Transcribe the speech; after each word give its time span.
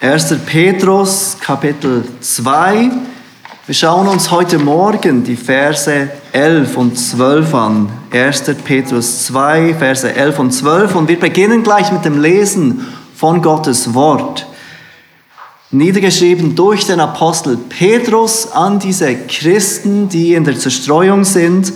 1. 0.00 0.32
Petrus 0.46 1.36
Kapitel 1.40 2.04
2. 2.20 2.88
Wir 3.66 3.74
schauen 3.74 4.06
uns 4.06 4.30
heute 4.30 4.56
Morgen 4.56 5.24
die 5.24 5.34
Verse 5.34 6.08
11 6.30 6.76
und 6.76 6.96
12 6.96 7.52
an. 7.52 7.88
1. 8.12 8.44
Petrus 8.64 9.24
2, 9.26 9.74
Verse 9.74 10.14
11 10.14 10.38
und 10.38 10.52
12. 10.52 10.94
Und 10.94 11.08
wir 11.08 11.18
beginnen 11.18 11.64
gleich 11.64 11.90
mit 11.90 12.04
dem 12.04 12.22
Lesen 12.22 12.86
von 13.16 13.42
Gottes 13.42 13.92
Wort. 13.92 14.46
Niedergeschrieben 15.72 16.54
durch 16.54 16.86
den 16.86 17.00
Apostel 17.00 17.56
Petrus 17.56 18.52
an 18.52 18.78
diese 18.78 19.16
Christen, 19.16 20.08
die 20.08 20.34
in 20.34 20.44
der 20.44 20.56
Zerstreuung 20.56 21.24
sind. 21.24 21.72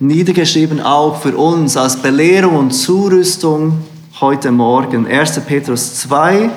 Niedergeschrieben 0.00 0.80
auch 0.80 1.22
für 1.22 1.36
uns 1.36 1.76
als 1.76 2.02
Belehrung 2.02 2.56
und 2.56 2.72
Zurüstung 2.72 3.84
heute 4.20 4.50
Morgen. 4.50 5.06
1. 5.06 5.38
Petrus 5.46 6.00
2, 6.00 6.50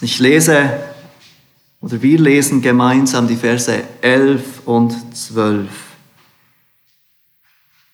ich 0.00 0.18
lese 0.20 0.70
oder 1.80 2.00
wir 2.02 2.18
lesen 2.18 2.62
gemeinsam 2.62 3.26
die 3.26 3.36
Verse 3.36 3.72
11 4.00 4.66
und 4.66 4.94
12. 5.16 5.68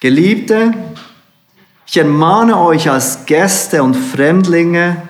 Geliebte, 0.01 0.75
ich 1.87 1.97
ermahne 1.97 2.59
euch 2.59 2.91
als 2.91 3.25
Gäste 3.25 3.83
und 3.83 3.95
Fremdlinge, 3.95 5.03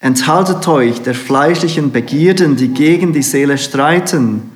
enthaltet 0.00 0.66
euch 0.68 1.02
der 1.02 1.14
fleischlichen 1.14 1.90
Begierden, 1.90 2.56
die 2.56 2.68
gegen 2.68 3.12
die 3.12 3.22
Seele 3.22 3.58
streiten, 3.58 4.50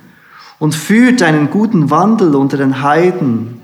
und 0.59 0.75
führt 0.75 1.21
einen 1.23 1.49
guten 1.49 1.89
Wandel 1.89 2.35
unter 2.35 2.57
den 2.57 2.83
Heiden, 2.83 3.61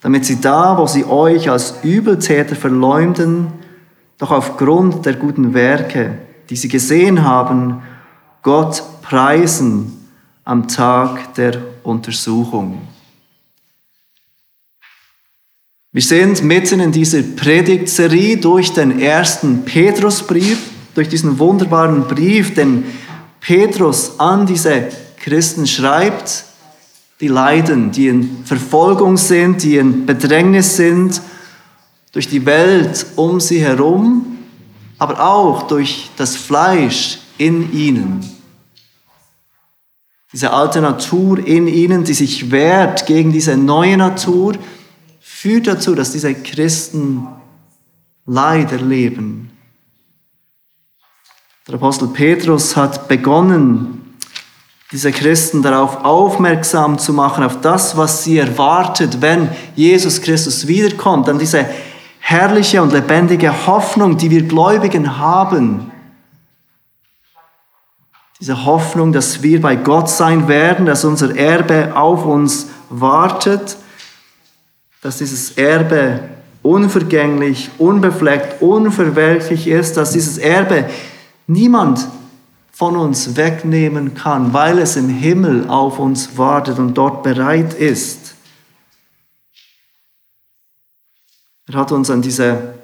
damit 0.00 0.24
sie 0.24 0.40
da, 0.40 0.76
wo 0.76 0.86
sie 0.86 1.04
euch 1.04 1.48
als 1.48 1.76
Übeltäter 1.82 2.56
verleumden, 2.56 3.48
doch 4.18 4.32
aufgrund 4.32 5.06
der 5.06 5.14
guten 5.14 5.54
Werke, 5.54 6.18
die 6.50 6.56
sie 6.56 6.68
gesehen 6.68 7.22
haben, 7.22 7.82
Gott 8.42 8.82
preisen 9.02 10.08
am 10.44 10.68
Tag 10.68 11.34
der 11.34 11.62
Untersuchung. 11.82 12.88
Wir 15.92 16.02
sind 16.02 16.42
mitten 16.42 16.80
in 16.80 16.90
dieser 16.90 17.22
Predigtserie 17.22 18.38
durch 18.38 18.72
den 18.72 18.98
ersten 18.98 19.64
Petrusbrief, 19.64 20.70
durch 20.94 21.08
diesen 21.08 21.38
wunderbaren 21.38 22.04
Brief, 22.04 22.54
den 22.54 22.84
Petrus 23.40 24.18
an 24.18 24.46
diese 24.46 24.88
Christen 25.16 25.66
schreibt, 25.66 26.44
die 27.20 27.28
leiden, 27.28 27.92
die 27.92 28.08
in 28.08 28.44
Verfolgung 28.44 29.16
sind, 29.16 29.62
die 29.62 29.76
in 29.76 30.06
Bedrängnis 30.06 30.76
sind, 30.76 31.20
durch 32.12 32.26
die 32.26 32.44
Welt 32.46 33.06
um 33.16 33.38
sie 33.38 33.60
herum 33.60 34.31
aber 35.02 35.18
auch 35.18 35.64
durch 35.64 36.10
das 36.16 36.36
Fleisch 36.36 37.18
in 37.36 37.72
ihnen. 37.72 38.24
Diese 40.32 40.52
alte 40.52 40.80
Natur 40.80 41.44
in 41.44 41.66
ihnen, 41.66 42.04
die 42.04 42.14
sich 42.14 42.52
wehrt 42.52 43.06
gegen 43.06 43.32
diese 43.32 43.56
neue 43.56 43.96
Natur, 43.96 44.54
führt 45.20 45.66
dazu, 45.66 45.96
dass 45.96 46.12
diese 46.12 46.32
Christen 46.36 47.26
Leid 48.26 48.70
erleben. 48.70 49.50
Der 51.66 51.74
Apostel 51.74 52.06
Petrus 52.06 52.76
hat 52.76 53.08
begonnen, 53.08 54.14
diese 54.92 55.10
Christen 55.10 55.62
darauf 55.62 56.04
aufmerksam 56.04 56.96
zu 56.96 57.12
machen, 57.12 57.42
auf 57.42 57.60
das, 57.60 57.96
was 57.96 58.22
sie 58.22 58.38
erwartet, 58.38 59.20
wenn 59.20 59.48
Jesus 59.74 60.20
Christus 60.20 60.68
wiederkommt, 60.68 61.28
an 61.28 61.40
diese 61.40 61.66
herrliche 62.32 62.80
und 62.80 62.92
lebendige 62.92 63.66
Hoffnung, 63.66 64.16
die 64.16 64.30
wir 64.30 64.42
Gläubigen 64.42 65.18
haben. 65.18 65.92
Diese 68.40 68.64
Hoffnung, 68.64 69.12
dass 69.12 69.42
wir 69.42 69.60
bei 69.60 69.76
Gott 69.76 70.08
sein 70.08 70.48
werden, 70.48 70.86
dass 70.86 71.04
unser 71.04 71.36
Erbe 71.36 71.94
auf 71.94 72.24
uns 72.24 72.68
wartet, 72.88 73.76
dass 75.02 75.18
dieses 75.18 75.58
Erbe 75.58 76.20
unvergänglich, 76.62 77.70
unbefleckt, 77.78 78.62
unverwelklich 78.62 79.68
ist, 79.68 79.96
dass 79.98 80.12
dieses 80.12 80.38
Erbe 80.38 80.86
niemand 81.46 82.08
von 82.72 82.96
uns 82.96 83.36
wegnehmen 83.36 84.14
kann, 84.14 84.54
weil 84.54 84.78
es 84.78 84.96
im 84.96 85.08
Himmel 85.08 85.68
auf 85.68 85.98
uns 85.98 86.38
wartet 86.38 86.78
und 86.78 86.94
dort 86.94 87.22
bereit 87.22 87.74
ist. 87.74 88.21
Er 91.68 91.74
hat 91.74 91.92
uns 91.92 92.10
an 92.10 92.22
diese, 92.22 92.74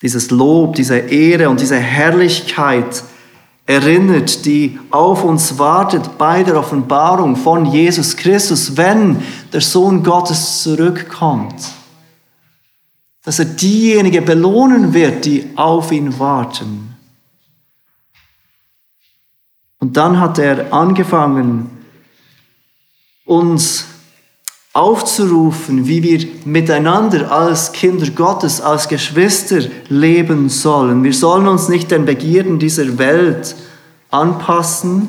dieses 0.00 0.30
Lob, 0.30 0.76
diese 0.76 0.96
Ehre 0.96 1.48
und 1.48 1.60
diese 1.60 1.76
Herrlichkeit 1.76 3.04
erinnert, 3.66 4.44
die 4.44 4.78
auf 4.90 5.24
uns 5.24 5.58
wartet 5.58 6.18
bei 6.18 6.42
der 6.42 6.58
Offenbarung 6.58 7.36
von 7.36 7.66
Jesus 7.66 8.16
Christus, 8.16 8.76
wenn 8.76 9.22
der 9.52 9.60
Sohn 9.60 10.02
Gottes 10.02 10.62
zurückkommt. 10.62 11.54
Dass 13.22 13.38
er 13.38 13.46
diejenige 13.46 14.20
belohnen 14.20 14.92
wird, 14.92 15.24
die 15.24 15.48
auf 15.56 15.92
ihn 15.92 16.18
warten. 16.18 16.94
Und 19.78 19.96
dann 19.96 20.20
hat 20.20 20.38
er 20.38 20.72
angefangen, 20.72 21.70
uns 23.24 23.86
aufzurufen, 24.74 25.86
wie 25.86 26.02
wir 26.02 26.28
miteinander 26.44 27.30
als 27.30 27.72
Kinder 27.72 28.10
Gottes, 28.10 28.60
als 28.60 28.88
Geschwister 28.88 29.60
leben 29.88 30.48
sollen. 30.48 31.04
Wir 31.04 31.14
sollen 31.14 31.46
uns 31.46 31.68
nicht 31.68 31.92
den 31.92 32.04
Begierden 32.04 32.58
dieser 32.58 32.98
Welt 32.98 33.54
anpassen, 34.10 35.08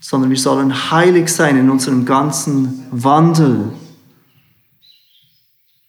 sondern 0.00 0.30
wir 0.30 0.38
sollen 0.38 0.90
heilig 0.92 1.28
sein 1.28 1.58
in 1.58 1.68
unserem 1.68 2.04
ganzen 2.04 2.86
Wandel. 2.92 3.72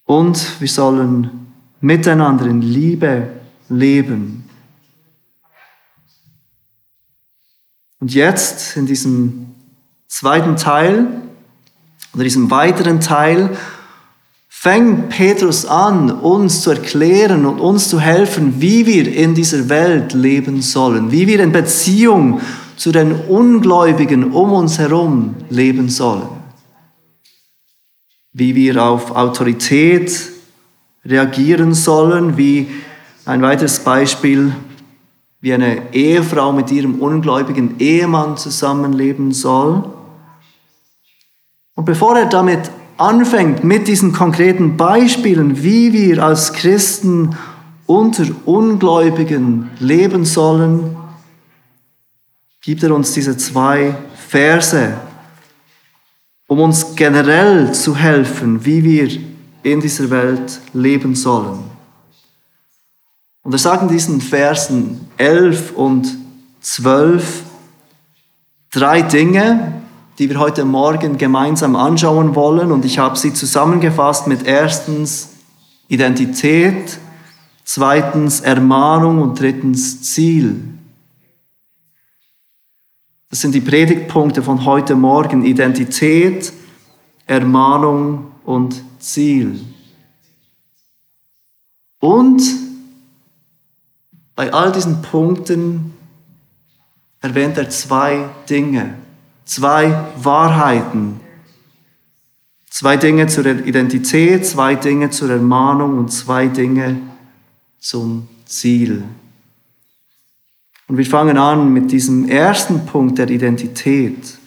Und 0.05 0.59
wir 0.59 0.67
sollen 0.67 1.51
miteinander 1.79 2.47
in 2.47 2.63
Liebe 2.63 3.29
leben. 3.69 4.49
Und 7.99 8.15
jetzt 8.15 8.75
in 8.77 8.87
diesem 8.87 9.53
zweiten 10.07 10.55
Teil 10.55 11.28
in 12.13 12.21
diesem 12.21 12.51
weiteren 12.51 12.99
Teil 12.99 13.55
fängt 14.47 15.09
Petrus 15.09 15.65
an, 15.65 16.11
uns 16.11 16.63
zu 16.63 16.71
erklären 16.71 17.45
und 17.45 17.59
uns 17.59 17.87
zu 17.87 17.99
helfen, 17.99 18.55
wie 18.59 18.85
wir 18.85 19.07
in 19.13 19.33
dieser 19.33 19.69
Welt 19.69 20.13
leben 20.13 20.61
sollen, 20.61 21.11
wie 21.11 21.27
wir 21.27 21.39
in 21.39 21.51
Beziehung 21.51 22.41
zu 22.75 22.91
den 22.91 23.13
Ungläubigen 23.13 24.31
um 24.31 24.51
uns 24.51 24.77
herum 24.77 25.35
leben 25.49 25.87
sollen, 25.87 26.27
wie 28.33 28.55
wir 28.55 28.83
auf 28.83 29.15
Autorität 29.15 30.29
reagieren 31.05 31.73
sollen, 31.73 32.37
wie 32.37 32.67
ein 33.25 33.41
weiteres 33.41 33.79
Beispiel, 33.79 34.53
wie 35.39 35.53
eine 35.53 35.93
Ehefrau 35.93 36.51
mit 36.51 36.71
ihrem 36.71 36.95
ungläubigen 36.95 37.79
Ehemann 37.79 38.35
zusammenleben 38.35 39.31
soll. 39.31 39.85
Und 41.79 41.85
bevor 41.85 42.17
er 42.17 42.25
damit 42.25 42.69
anfängt, 42.97 43.63
mit 43.63 43.87
diesen 43.87 44.11
konkreten 44.11 44.75
Beispielen, 44.75 45.63
wie 45.63 45.93
wir 45.93 46.21
als 46.21 46.51
Christen 46.51 47.37
unter 47.85 48.25
Ungläubigen 48.43 49.71
leben 49.79 50.25
sollen, 50.25 50.97
gibt 52.61 52.83
er 52.83 52.93
uns 52.93 53.13
diese 53.13 53.37
zwei 53.37 53.95
Verse, 54.27 54.93
um 56.47 56.59
uns 56.59 56.97
generell 56.97 57.71
zu 57.71 57.95
helfen, 57.95 58.65
wie 58.65 58.83
wir 58.83 59.09
in 59.63 59.79
dieser 59.79 60.09
Welt 60.09 60.59
leben 60.73 61.15
sollen. 61.15 61.59
Und 63.41 63.53
er 63.53 63.57
sagt 63.57 63.83
in 63.83 63.87
diesen 63.87 64.19
Versen 64.19 65.07
11 65.15 65.71
und 65.77 66.13
12 66.59 67.43
drei 68.69 69.01
Dinge, 69.01 69.78
die 70.19 70.29
wir 70.29 70.37
heute 70.37 70.65
Morgen 70.65 71.17
gemeinsam 71.17 71.77
anschauen 71.77 72.35
wollen. 72.35 72.73
Und 72.73 72.83
ich 72.83 72.99
habe 72.99 73.17
sie 73.17 73.33
zusammengefasst 73.33 74.27
mit 74.27 74.43
erstens 74.43 75.29
Identität, 75.87 76.99
zweitens 77.63 78.41
Ermahnung 78.41 79.21
und 79.21 79.39
drittens 79.39 80.01
Ziel. 80.01 80.61
Das 83.29 83.39
sind 83.39 83.55
die 83.55 83.61
Predigtpunkte 83.61 84.43
von 84.43 84.65
heute 84.65 84.95
Morgen. 84.95 85.45
Identität, 85.45 86.51
Ermahnung 87.25 88.27
und 88.43 88.83
Ziel. 88.99 89.61
Und 92.01 92.41
bei 94.35 94.51
all 94.51 94.73
diesen 94.73 95.01
Punkten 95.01 95.93
erwähnt 97.21 97.57
er 97.57 97.69
zwei 97.69 98.29
Dinge 98.49 98.95
zwei 99.49 100.05
Wahrheiten. 100.15 101.19
Zwei 102.69 102.97
Dinge 102.97 103.25
zur 103.25 103.45
Identität, 103.47 104.45
zwei 104.45 104.75
Dinge 104.75 105.09
zur 105.09 105.31
Ermahnung 105.31 105.97
und 105.97 106.09
zwei 106.09 106.45
Dinge 106.47 107.01
zum 107.79 108.27
Ziel. 108.45 109.03
Und 110.87 110.97
wir 110.97 111.05
fangen 111.05 111.37
an 111.37 111.73
mit 111.73 111.91
diesem 111.91 112.29
ersten 112.29 112.85
Punkt 112.85 113.17
der 113.17 113.29
Identität. 113.29 114.37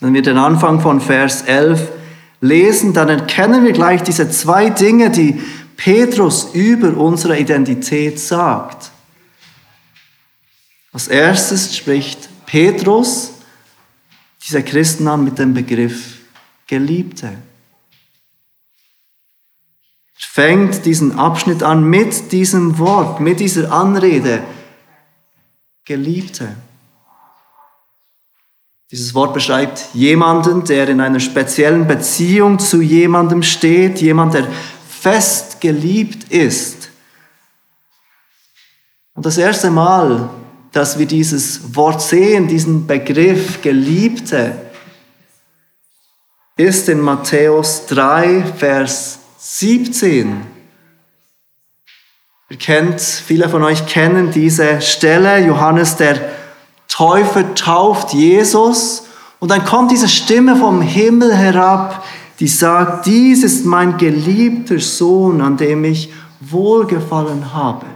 Wenn 0.00 0.14
wir 0.14 0.22
den 0.22 0.36
Anfang 0.36 0.80
von 0.80 1.00
Vers 1.00 1.42
11 1.42 1.92
lesen, 2.40 2.92
dann 2.92 3.08
erkennen 3.08 3.64
wir 3.64 3.72
gleich 3.72 4.02
diese 4.02 4.28
zwei 4.30 4.70
Dinge, 4.70 5.10
die 5.10 5.40
Petrus 5.76 6.54
über 6.54 6.96
unsere 6.96 7.38
Identität 7.38 8.18
sagt. 8.18 8.90
Als 10.92 11.06
erstes 11.06 11.76
spricht 11.76 12.27
Petrus 12.48 13.32
diese 14.42 14.62
Christen 14.62 15.06
an 15.06 15.22
mit 15.22 15.38
dem 15.38 15.52
Begriff 15.52 16.16
Geliebte. 16.66 17.36
Fängt 20.14 20.86
diesen 20.86 21.18
Abschnitt 21.18 21.62
an 21.62 21.84
mit 21.84 22.32
diesem 22.32 22.78
Wort, 22.78 23.20
mit 23.20 23.40
dieser 23.40 23.70
Anrede. 23.70 24.42
Geliebte. 25.84 26.56
Dieses 28.90 29.14
Wort 29.14 29.34
beschreibt 29.34 29.88
jemanden, 29.92 30.64
der 30.64 30.88
in 30.88 31.02
einer 31.02 31.20
speziellen 31.20 31.86
Beziehung 31.86 32.58
zu 32.58 32.80
jemandem 32.80 33.42
steht, 33.42 34.00
jemand, 34.00 34.32
der 34.32 34.48
fest 34.88 35.60
geliebt 35.60 36.32
ist. 36.32 36.88
Und 39.12 39.26
das 39.26 39.36
erste 39.36 39.70
Mal, 39.70 40.30
dass 40.72 40.98
wir 40.98 41.06
dieses 41.06 41.74
Wort 41.74 42.02
sehen, 42.02 42.48
diesen 42.48 42.86
Begriff 42.86 43.62
Geliebte, 43.62 44.52
ist 46.56 46.88
in 46.88 47.00
Matthäus 47.00 47.86
3, 47.86 48.44
Vers 48.56 49.20
17. 49.38 50.42
Ihr 52.50 52.56
kennt, 52.56 53.00
viele 53.00 53.48
von 53.48 53.62
euch 53.62 53.86
kennen 53.86 54.30
diese 54.32 54.80
Stelle, 54.80 55.44
Johannes 55.46 55.96
der 55.96 56.18
Täufer 56.88 57.54
tauft 57.54 58.12
Jesus 58.14 59.04
und 59.38 59.50
dann 59.50 59.64
kommt 59.64 59.90
diese 59.90 60.08
Stimme 60.08 60.56
vom 60.56 60.80
Himmel 60.80 61.34
herab, 61.34 62.04
die 62.40 62.48
sagt, 62.48 63.06
dies 63.06 63.44
ist 63.44 63.64
mein 63.66 63.98
geliebter 63.98 64.78
Sohn, 64.78 65.40
an 65.40 65.56
dem 65.56 65.84
ich 65.84 66.12
wohlgefallen 66.40 67.52
habe. 67.52 67.86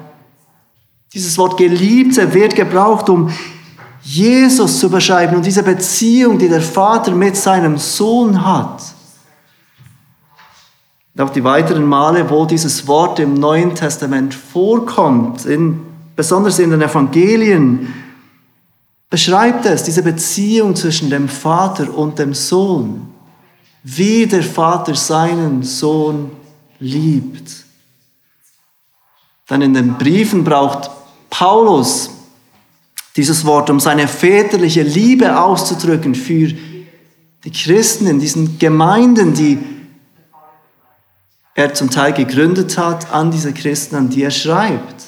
Dieses 1.15 1.37
Wort 1.37 1.59
Geliebte 1.59 2.33
wird 2.33 2.55
gebraucht, 2.55 3.09
um 3.11 3.31
Jesus 4.03 4.81
zu 4.81 4.89
beschreiben 4.89 5.37
und 5.37 5.45
diese 5.45 5.63
Beziehung, 5.63 6.39
die 6.39 6.49
der 6.49 6.63
Vater 6.63 7.13
mit 7.13 7.37
seinem 7.37 7.77
Sohn 7.77 8.45
hat. 8.45 8.83
Und 11.15 11.21
auch 11.21 11.31
die 11.31 11.45
weiteren 11.45 11.85
Male, 11.85 12.29
wo 12.31 12.47
dieses 12.47 12.87
Wort 12.89 13.21
im 13.21 13.35
Neuen 13.35 13.75
Testament 13.75 14.35
vorkommt, 14.35 15.45
in, 15.45 15.81
besonders 16.17 16.59
in 16.59 16.71
den 16.71 16.81
Evangelien, 16.81 17.93
beschreibt 19.11 19.67
es 19.67 19.83
diese 19.83 20.03
Beziehung 20.03 20.75
zwischen 20.75 21.11
dem 21.11 21.29
Vater 21.29 21.95
und 21.95 22.19
dem 22.19 22.33
Sohn, 22.33 23.13
wie 23.85 24.27
der 24.27 24.43
Vater 24.43 24.95
seinen 24.95 25.63
Sohn 25.63 26.31
liebt. 26.79 27.65
Dann 29.47 29.61
in 29.61 29.75
den 29.75 29.99
Briefen 29.99 30.45
braucht 30.45 30.91
Paulus 31.33 32.11
dieses 33.17 33.47
Wort, 33.47 33.71
um 33.71 33.81
seine 33.81 34.07
väterliche 34.07 34.83
Liebe 34.83 35.41
auszudrücken 35.41 36.15
für 36.15 36.53
die 37.45 37.51
Christen 37.51 38.07
in 38.07 38.21
diesen 38.21 38.59
Gemeinden, 38.59 39.33
die 39.33 39.59
er 41.55 41.73
zum 41.73 41.91
Teil 41.91 42.13
gegründet 42.13 42.77
hat, 42.77 43.11
an 43.13 43.31
diese 43.31 43.55
Christen, 43.55 43.97
an 43.97 44.11
die 44.11 44.23
er 44.23 44.31
schreibt. 44.31 45.05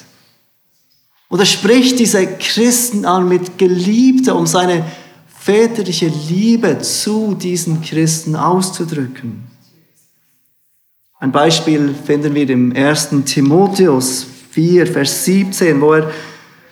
Und 1.29 1.39
er 1.39 1.45
spricht 1.45 1.99
diese 1.99 2.25
Christen 2.25 3.05
an 3.05 3.29
mit 3.29 3.59
Geliebte, 3.59 4.33
um 4.33 4.47
seine 4.47 4.83
väterliche 5.27 6.07
Liebe 6.07 6.79
zu 6.79 7.35
diesen 7.35 7.83
Christen 7.83 8.35
auszudrücken. 8.35 9.43
Ein 11.19 11.31
Beispiel 11.31 11.93
finden 11.93 12.33
wir 12.33 12.49
im 12.49 12.75
1. 12.75 13.09
Timotheus 13.25 14.25
4, 14.55 14.87
Vers 14.87 15.25
17, 15.25 15.81
wo 15.81 15.91
er 15.91 16.09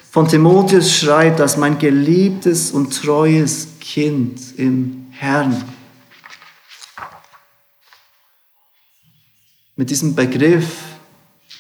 von 0.09 0.25
Timotheus 0.25 0.95
schreibt, 0.95 1.41
dass 1.41 1.57
mein 1.57 1.77
geliebtes 1.77 2.71
und 2.71 2.97
treues 2.97 3.68
Kind 3.81 4.39
im 4.56 5.07
Herrn. 5.12 5.62
Mit 9.75 9.89
diesem 9.89 10.15
Begriff 10.15 10.77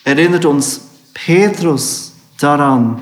erinnert 0.05 0.45
uns 0.45 0.79
Petrus 1.13 2.13
daran, 2.39 3.01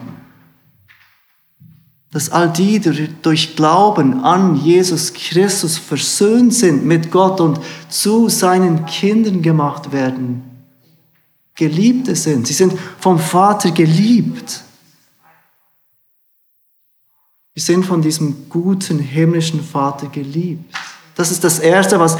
dass 2.09 2.31
all 2.31 2.49
die, 2.49 2.79
die 2.79 3.07
durch 3.21 3.55
Glauben 3.55 4.23
an 4.23 4.55
Jesus 4.55 5.13
Christus 5.13 5.77
versöhnt 5.77 6.55
sind 6.55 6.87
mit 6.87 7.11
Gott 7.11 7.39
und 7.39 7.59
zu 7.87 8.29
seinen 8.29 8.87
Kindern 8.87 9.43
gemacht 9.43 9.91
werden, 9.91 10.50
Geliebte 11.61 12.15
sind. 12.15 12.47
Sie 12.47 12.53
sind 12.53 12.73
vom 12.99 13.19
Vater 13.19 13.69
geliebt. 13.69 14.63
Wir 17.53 17.61
sind 17.61 17.85
von 17.85 18.01
diesem 18.01 18.49
guten 18.49 18.97
himmlischen 18.97 19.63
Vater 19.63 20.07
geliebt. 20.07 20.73
Das 21.15 21.29
ist 21.29 21.43
das 21.43 21.59
Erste, 21.59 21.99
was 21.99 22.17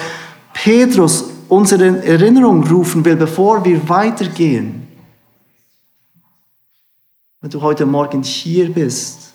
Petrus 0.53 1.25
unsere 1.49 2.05
Erinnerung 2.05 2.67
rufen 2.67 3.03
will, 3.03 3.15
bevor 3.15 3.65
wir 3.65 3.89
weitergehen. 3.89 4.87
Wenn 7.39 7.49
du 7.49 7.61
heute 7.63 7.87
Morgen 7.87 8.21
hier 8.21 8.71
bist 8.71 9.33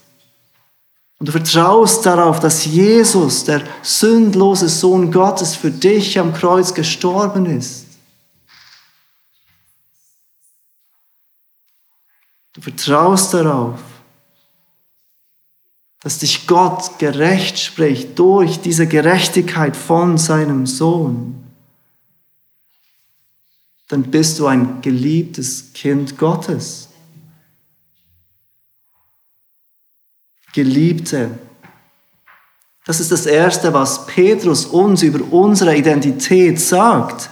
und 1.18 1.26
du 1.26 1.32
vertraust 1.32 2.06
darauf, 2.06 2.38
dass 2.38 2.64
Jesus, 2.64 3.42
der 3.42 3.62
sündlose 3.82 4.68
Sohn 4.68 5.10
Gottes, 5.10 5.56
für 5.56 5.72
dich 5.72 6.16
am 6.16 6.32
Kreuz 6.32 6.72
gestorben 6.72 7.46
ist. 7.46 7.85
Du 12.56 12.62
vertraust 12.62 13.34
darauf, 13.34 13.78
dass 16.00 16.20
dich 16.20 16.46
Gott 16.46 16.98
gerecht 16.98 17.58
spricht 17.58 18.18
durch 18.18 18.60
diese 18.60 18.86
Gerechtigkeit 18.86 19.76
von 19.76 20.16
seinem 20.16 20.66
Sohn. 20.66 21.44
Dann 23.88 24.04
bist 24.04 24.38
du 24.38 24.46
ein 24.46 24.80
geliebtes 24.80 25.74
Kind 25.74 26.16
Gottes. 26.16 26.88
Geliebte. 30.54 31.38
Das 32.86 33.00
ist 33.00 33.12
das 33.12 33.26
Erste, 33.26 33.74
was 33.74 34.06
Petrus 34.06 34.64
uns 34.64 35.02
über 35.02 35.30
unsere 35.30 35.76
Identität 35.76 36.58
sagt. 36.58 37.28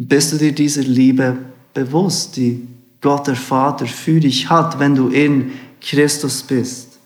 Bist 0.00 0.32
du 0.32 0.36
dir 0.36 0.52
dieser 0.52 0.82
Liebe 0.82 1.36
bewusst, 1.74 2.36
die 2.36 2.68
Gott 3.00 3.26
der 3.26 3.34
Vater 3.34 3.84
für 3.84 4.20
dich 4.20 4.48
hat, 4.48 4.78
wenn 4.78 4.94
du 4.94 5.08
in 5.08 5.50
Christus 5.80 6.40
bist? 6.40 7.00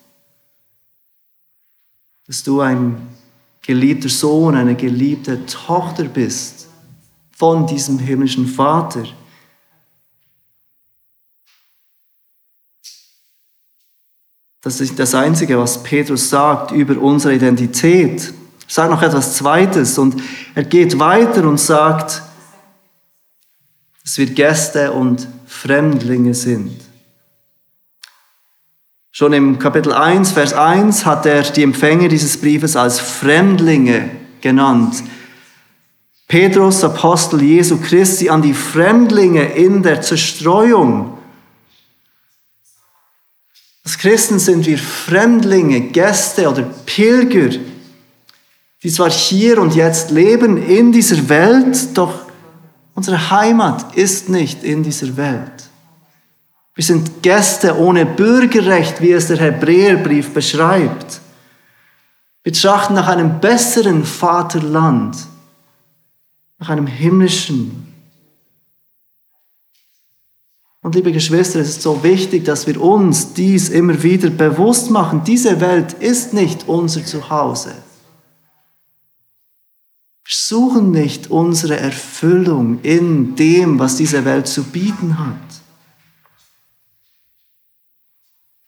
Dass 2.26 2.42
du 2.42 2.60
ein 2.60 3.00
geliebter 3.62 4.10
Sohn, 4.10 4.54
eine 4.56 4.74
geliebte 4.74 5.46
Tochter 5.46 6.04
bist 6.04 6.68
von 7.30 7.66
diesem 7.66 7.98
himmlischen 7.98 8.46
Vater. 8.46 9.04
Das 14.60 14.82
ist 14.82 14.98
das 14.98 15.14
Einzige, 15.14 15.58
was 15.58 15.82
Petrus 15.82 16.28
sagt 16.28 16.72
über 16.72 17.00
unsere 17.00 17.34
Identität. 17.36 18.22
Er 18.22 18.34
sagt 18.68 18.90
noch 18.90 19.00
etwas 19.00 19.34
Zweites 19.38 19.96
und 19.96 20.22
er 20.54 20.64
geht 20.64 20.98
weiter 20.98 21.48
und 21.48 21.58
sagt, 21.58 22.22
dass 24.02 24.18
wir 24.18 24.26
Gäste 24.26 24.92
und 24.92 25.28
Fremdlinge 25.46 26.34
sind. 26.34 26.80
Schon 29.10 29.32
im 29.32 29.58
Kapitel 29.58 29.92
1, 29.92 30.32
Vers 30.32 30.54
1 30.54 31.04
hat 31.04 31.26
er 31.26 31.42
die 31.42 31.62
Empfänger 31.62 32.08
dieses 32.08 32.40
Briefes 32.40 32.76
als 32.76 32.98
Fremdlinge 32.98 34.10
genannt. 34.40 35.02
Petrus, 36.28 36.82
Apostel 36.82 37.42
Jesu 37.42 37.78
Christi, 37.78 38.30
an 38.30 38.40
die 38.40 38.54
Fremdlinge 38.54 39.52
in 39.54 39.82
der 39.82 40.00
Zerstreuung 40.00 41.18
als 43.84 43.98
Christen 43.98 44.38
sind 44.38 44.66
wir 44.66 44.78
Fremdlinge, 44.78 45.80
Gäste 45.80 46.48
oder 46.48 46.62
Pilger, 46.62 47.58
die 48.82 48.90
zwar 48.90 49.10
hier 49.10 49.60
und 49.60 49.74
jetzt 49.74 50.10
leben 50.10 50.56
in 50.56 50.92
dieser 50.92 51.28
Welt, 51.28 51.96
doch 51.96 52.21
unsere 52.94 53.30
Heimat 53.30 53.96
ist 53.96 54.28
nicht 54.28 54.64
in 54.64 54.82
dieser 54.82 55.16
Welt. 55.16 55.70
Wir 56.74 56.84
sind 56.84 57.22
Gäste 57.22 57.78
ohne 57.78 58.06
Bürgerrecht, 58.06 59.00
wie 59.00 59.12
es 59.12 59.28
der 59.28 59.38
Hebräerbrief 59.38 60.32
beschreibt. 60.32 61.20
Wir 62.42 62.52
trachten 62.52 62.94
nach 62.94 63.08
einem 63.08 63.40
besseren 63.40 64.04
Vaterland, 64.04 65.16
nach 66.58 66.70
einem 66.70 66.86
himmlischen. 66.86 67.92
Und 70.80 70.96
liebe 70.96 71.12
Geschwister, 71.12 71.60
es 71.60 71.68
ist 71.68 71.82
so 71.82 72.02
wichtig, 72.02 72.44
dass 72.44 72.66
wir 72.66 72.80
uns 72.82 73.34
dies 73.34 73.68
immer 73.68 74.02
wieder 74.02 74.30
bewusst 74.30 74.90
machen. 74.90 75.22
Diese 75.24 75.60
Welt 75.60 75.92
ist 75.92 76.32
nicht 76.32 76.68
unser 76.68 77.04
Zuhause. 77.04 77.72
Wir 80.24 80.34
suchen 80.34 80.92
nicht 80.92 81.30
unsere 81.30 81.78
Erfüllung 81.78 82.80
in 82.82 83.34
dem, 83.34 83.78
was 83.78 83.96
diese 83.96 84.24
Welt 84.24 84.46
zu 84.46 84.64
bieten 84.64 85.18
hat. 85.18 85.36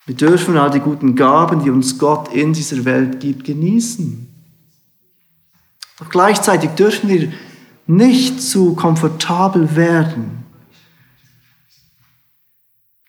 Wir 0.06 0.14
dürfen 0.14 0.56
all 0.56 0.70
die 0.70 0.80
guten 0.80 1.14
Gaben, 1.14 1.62
die 1.62 1.70
uns 1.70 1.98
Gott 1.98 2.34
in 2.34 2.52
dieser 2.52 2.84
Welt 2.84 3.20
gibt, 3.20 3.44
genießen. 3.44 4.28
Doch 5.98 6.10
gleichzeitig 6.10 6.70
dürfen 6.70 7.08
wir 7.08 7.32
nicht 7.86 8.42
zu 8.42 8.74
komfortabel 8.74 9.76
werden. 9.76 10.44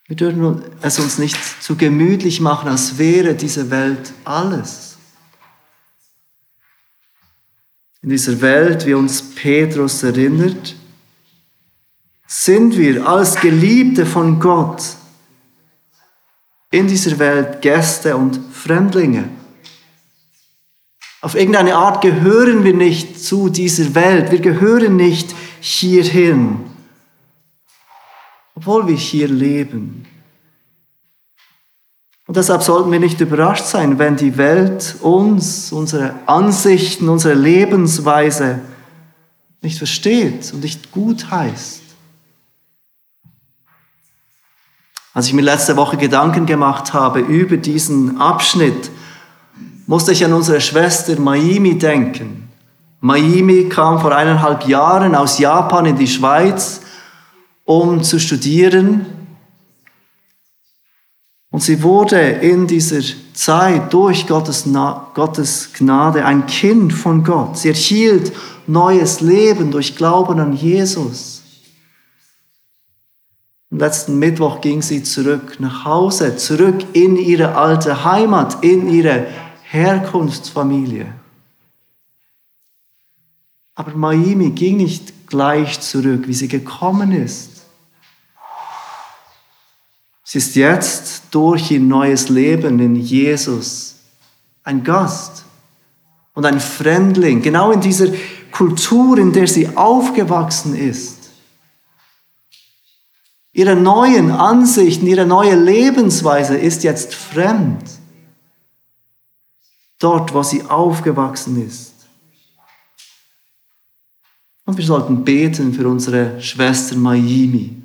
Wir 0.08 0.16
dürfen 0.16 0.62
es 0.82 1.00
uns 1.00 1.18
nicht 1.18 1.36
zu 1.62 1.75
gemütlich 1.75 2.40
machen, 2.40 2.70
als 2.70 2.98
wäre 3.00 3.34
diese 3.34 3.72
Welt 3.72 4.14
alles. 4.24 4.85
In 8.06 8.12
dieser 8.12 8.40
Welt, 8.40 8.86
wie 8.86 8.94
uns 8.94 9.34
Petrus 9.34 10.04
erinnert, 10.04 10.76
sind 12.28 12.78
wir 12.78 13.04
als 13.08 13.34
Geliebte 13.42 14.06
von 14.06 14.40
Gott 14.40 14.84
in 16.70 16.86
dieser 16.86 17.18
Welt 17.18 17.64
Gäste 17.64 18.16
und 18.16 18.40
Fremdlinge. 18.54 19.28
Auf 21.22 21.34
irgendeine 21.34 21.78
Art 21.78 22.04
gehören 22.04 22.64
wir 22.64 22.76
nicht 22.76 23.20
zu 23.20 23.50
dieser 23.50 23.96
Welt. 23.96 24.32
Wir 24.32 24.40
gehören 24.40 24.98
nicht 24.98 25.34
hierhin, 25.60 26.60
obwohl 28.54 28.88
wir 28.88 28.98
hier 28.98 29.28
leben. 29.28 30.06
Und 32.27 32.38
deshalb 32.38 32.63
sollten 32.63 32.91
wir 32.91 33.00
nicht 33.00 33.22
überrascht 33.22 33.65
sein, 33.65 34.00
wenn 34.00 34.15
die 34.15 34.38
Welt 34.38 34.96
uns, 35.01 35.72
unsere 35.72 36.15
Ansichten, 36.25 37.08
unsere 37.08 37.36
Lebensweise 37.36 38.62
nicht 39.62 39.77
versteht 39.77 40.51
und 40.53 40.62
nicht 40.63 40.91
gut 40.91 41.29
heißt. 41.29 41.82
Als 45.13 45.27
ich 45.27 45.34
mir 45.34 45.44
letzte 45.44 45.77
Woche 45.77 45.98
Gedanken 45.98 46.46
gemacht 46.46 46.94
habe 46.94 47.20
über 47.20 47.58
diesen 47.58 48.20
Abschnitt, 48.20 48.91
musste 49.88 50.12
ich 50.12 50.25
an 50.25 50.34
unsere 50.34 50.60
Schwester 50.60 51.20
Maimi 51.20 51.77
denken. 51.77 52.50
Maimi 53.01 53.70
kam 53.70 54.00
vor 54.01 54.15
eineinhalb 54.15 54.67
Jahren 54.67 55.15
aus 55.15 55.38
Japan 55.38 55.86
in 55.86 55.96
die 55.96 56.08
Schweiz, 56.08 56.82
um 57.65 58.03
zu 58.03 58.20
studieren. 58.20 59.05
Und 61.56 61.62
sie 61.62 61.82
wurde 61.84 62.20
in 62.20 62.68
dieser 62.68 63.00
Zeit 63.34 63.94
durch 63.94 64.28
Gottes, 64.28 64.68
Gottes 65.14 65.70
Gnade 65.72 66.26
ein 66.26 66.46
Kind 66.48 66.92
von 66.92 67.24
Gott. 67.24 67.58
Sie 67.58 67.70
erhielt 67.70 68.34
neues 68.68 69.22
Leben 69.22 69.72
durch 69.72 69.96
Glauben 69.96 70.42
an 70.42 70.52
Jesus. 70.52 71.44
Am 73.72 73.78
letzten 73.78 74.20
Mittwoch 74.20 74.60
ging 74.60 74.82
sie 74.82 75.02
zurück 75.04 75.56
nach 75.60 75.86
Hause, 75.86 76.36
zurück 76.36 76.88
in 76.92 77.16
ihre 77.16 77.56
alte 77.56 78.04
Heimat, 78.04 78.62
in 78.62 78.90
ihre 78.90 79.26
Herkunftsfamilie. 79.64 81.06
Aber 83.76 83.96
Maimi 83.96 84.50
ging 84.50 84.76
nicht 84.76 85.26
gleich 85.28 85.80
zurück, 85.80 86.28
wie 86.28 86.34
sie 86.34 86.50
gekommen 86.50 87.14
ist. 87.14 87.55
Sie 90.36 90.39
ist 90.39 90.56
jetzt 90.58 91.24
durch 91.32 91.72
ihr 91.72 91.80
neues 91.80 92.27
Leben 92.27 92.82
in 92.82 92.98
Jesus 92.98 93.96
ein 94.65 94.84
Gast 94.84 95.46
und 96.34 96.46
ein 96.46 96.60
Fremdling, 96.60 97.42
genau 97.42 97.72
in 97.72 97.80
dieser 97.80 98.08
Kultur, 98.51 99.18
in 99.18 99.32
der 99.32 99.48
sie 99.48 99.77
aufgewachsen 99.77 100.75
ist. 100.75 101.30
Ihre 103.54 103.77
neuen 103.77 104.30
Ansichten, 104.30 105.08
ihre 105.08 105.25
neue 105.25 105.56
Lebensweise 105.56 106.58
ist 106.58 106.84
jetzt 106.84 107.15
fremd 107.15 107.89
dort, 110.00 110.34
wo 110.34 110.44
sie 110.44 110.63
aufgewachsen 110.63 111.65
ist. 111.65 111.94
Und 114.65 114.77
wir 114.77 114.86
sollten 114.86 115.24
beten 115.24 115.74
für 115.74 115.88
unsere 115.88 116.42
Schwester 116.42 116.98
Maimi, 116.98 117.85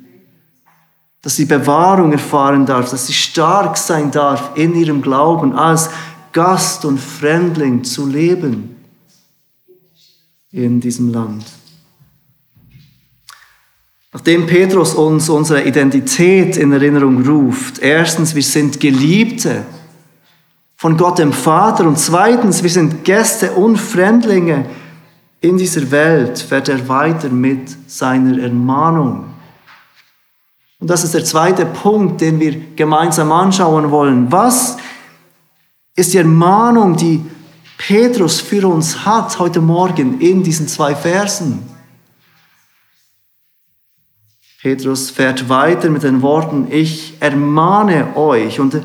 dass 1.21 1.35
sie 1.35 1.45
Bewahrung 1.45 2.11
erfahren 2.11 2.65
darf, 2.65 2.89
dass 2.89 3.07
sie 3.07 3.13
stark 3.13 3.77
sein 3.77 4.11
darf 4.11 4.51
in 4.55 4.75
ihrem 4.75 5.01
Glauben, 5.01 5.53
als 5.53 5.89
Gast 6.31 6.85
und 6.85 6.99
Fremdling 6.99 7.83
zu 7.83 8.07
leben 8.07 8.75
in 10.51 10.79
diesem 10.79 11.11
Land. 11.11 11.45
Nachdem 14.13 14.45
Petrus 14.45 14.93
uns 14.93 15.29
unsere 15.29 15.63
Identität 15.63 16.57
in 16.57 16.73
Erinnerung 16.73 17.25
ruft, 17.25 17.79
erstens, 17.79 18.35
wir 18.35 18.43
sind 18.43 18.79
Geliebte, 18.79 19.63
von 20.75 20.97
Gott 20.97 21.19
dem 21.19 21.31
Vater 21.31 21.85
und 21.85 21.99
zweitens, 21.99 22.63
wir 22.63 22.69
sind 22.69 23.05
Gäste 23.05 23.51
und 23.51 23.77
Fremdlinge 23.77 24.65
in 25.39 25.57
dieser 25.57 25.91
Welt, 25.91 26.39
fährt 26.39 26.69
er 26.69 26.89
weiter 26.89 27.29
mit 27.29 27.69
seiner 27.87 28.41
Ermahnung. 28.41 29.30
Und 30.81 30.89
das 30.89 31.03
ist 31.03 31.13
der 31.13 31.23
zweite 31.23 31.65
Punkt, 31.65 32.21
den 32.21 32.39
wir 32.39 32.59
gemeinsam 32.75 33.31
anschauen 33.31 33.91
wollen. 33.91 34.31
Was 34.31 34.77
ist 35.95 36.13
die 36.13 36.17
Ermahnung, 36.17 36.97
die 36.97 37.23
Petrus 37.77 38.41
für 38.41 38.67
uns 38.67 39.05
hat 39.05 39.37
heute 39.37 39.61
Morgen 39.61 40.19
in 40.19 40.41
diesen 40.41 40.67
zwei 40.67 40.95
Versen? 40.95 41.69
Petrus 44.59 45.11
fährt 45.11 45.49
weiter 45.49 45.89
mit 45.89 46.01
den 46.01 46.23
Worten, 46.23 46.67
ich 46.71 47.15
ermahne 47.19 48.15
euch. 48.15 48.59
Und 48.59 48.81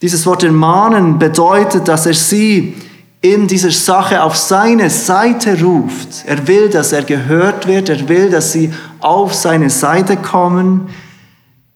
dieses 0.00 0.24
Wort 0.24 0.44
ermahnen 0.44 1.18
bedeutet, 1.18 1.88
dass 1.88 2.06
er 2.06 2.14
sie 2.14 2.74
in 3.20 3.46
dieser 3.46 3.70
Sache 3.70 4.22
auf 4.22 4.36
seine 4.36 4.88
Seite 4.88 5.60
ruft. 5.62 6.24
Er 6.26 6.46
will, 6.46 6.70
dass 6.70 6.92
er 6.92 7.02
gehört 7.02 7.66
wird. 7.66 7.90
Er 7.90 8.08
will, 8.08 8.30
dass 8.30 8.52
sie 8.52 8.72
auf 9.00 9.34
seine 9.34 9.68
Seite 9.68 10.16
kommen. 10.16 10.88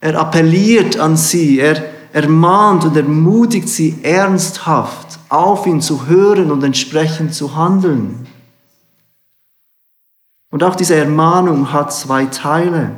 Er 0.03 0.19
appelliert 0.19 0.99
an 0.99 1.15
sie. 1.15 1.59
Er 1.61 1.81
ermahnt 2.11 2.83
und 2.83 2.97
ermutigt 2.97 3.69
sie 3.69 4.03
ernsthaft, 4.03 5.17
auf 5.29 5.65
ihn 5.65 5.79
zu 5.79 6.07
hören 6.07 6.51
und 6.51 6.61
entsprechend 6.61 7.33
zu 7.33 7.55
handeln. 7.55 8.27
Und 10.51 10.61
auch 10.61 10.75
diese 10.75 10.95
Ermahnung 10.95 11.71
hat 11.71 11.93
zwei 11.93 12.25
Teile. 12.25 12.91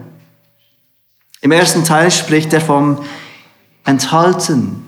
Im 1.41 1.51
ersten 1.51 1.83
Teil 1.83 2.09
spricht 2.09 2.51
er 2.53 2.61
vom 2.61 2.97
Enthalten. 3.83 4.83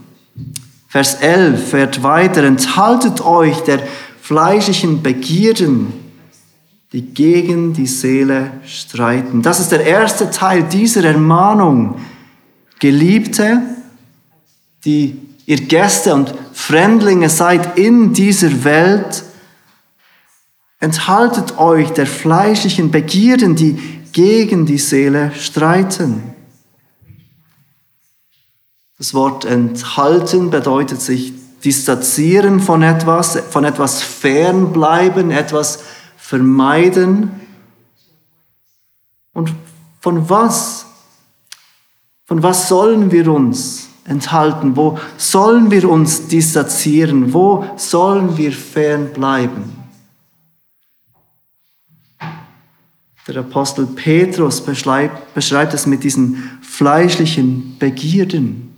Vers 0.88 1.22
11 1.22 1.70
fährt 1.70 2.02
weiter, 2.02 2.44
enthaltet 2.44 3.22
euch 3.22 3.60
der 3.60 3.80
fleischlichen 4.20 5.04
Begierden, 5.04 5.94
die 6.98 7.14
gegen 7.14 7.74
die 7.74 7.86
Seele 7.86 8.54
streiten. 8.66 9.44
Das 9.44 9.60
ist 9.60 9.72
der 9.72 9.86
erste 9.86 10.32
Teil 10.32 10.64
dieser 10.64 11.04
Ermahnung. 11.04 12.02
Geliebte, 12.80 13.62
die 14.84 15.20
ihr 15.46 15.58
Gäste 15.58 16.16
und 16.16 16.34
Fremdlinge 16.54 17.30
seid 17.30 17.78
in 17.78 18.14
dieser 18.14 18.64
Welt, 18.64 19.24
enthaltet 20.80 21.60
euch 21.60 21.92
der 21.92 22.08
fleischlichen 22.08 22.90
Begierden, 22.90 23.56
die 23.56 23.78
gegen 24.12 24.66
die 24.66 24.80
Seele 24.80 25.32
streiten. 25.36 26.24
Das 28.98 29.14
Wort 29.14 29.46
enthalten 29.46 30.50
bedeutet 30.50 31.00
sich 31.00 31.32
distanzieren 31.64 32.60
von 32.60 32.82
etwas, 32.82 33.38
von 33.52 33.66
etwas 33.66 34.02
fernbleiben, 34.02 35.30
etwas 35.30 35.84
vermeiden. 36.28 37.32
Und 39.32 39.54
von 40.02 40.30
was? 40.30 40.86
Von 42.26 42.44
was 42.44 42.68
sollen 42.68 43.12
wir 43.12 43.32
uns 43.32 43.88
enthalten? 44.04 44.76
Wo 44.76 45.00
sollen 45.16 45.72
wir 45.72 45.90
uns 45.90 46.28
distanzieren? 46.28 47.34
Wo 47.34 47.66
sollen 47.78 48.36
wir 48.36 48.52
fernbleiben? 48.52 49.72
Der 53.26 53.38
Apostel 53.38 53.86
Petrus 53.88 54.60
beschreibt, 54.60 55.34
beschreibt 55.34 55.74
es 55.74 55.86
mit 55.86 56.04
diesen 56.04 56.60
fleischlichen 56.62 57.78
Begierden. 57.80 58.76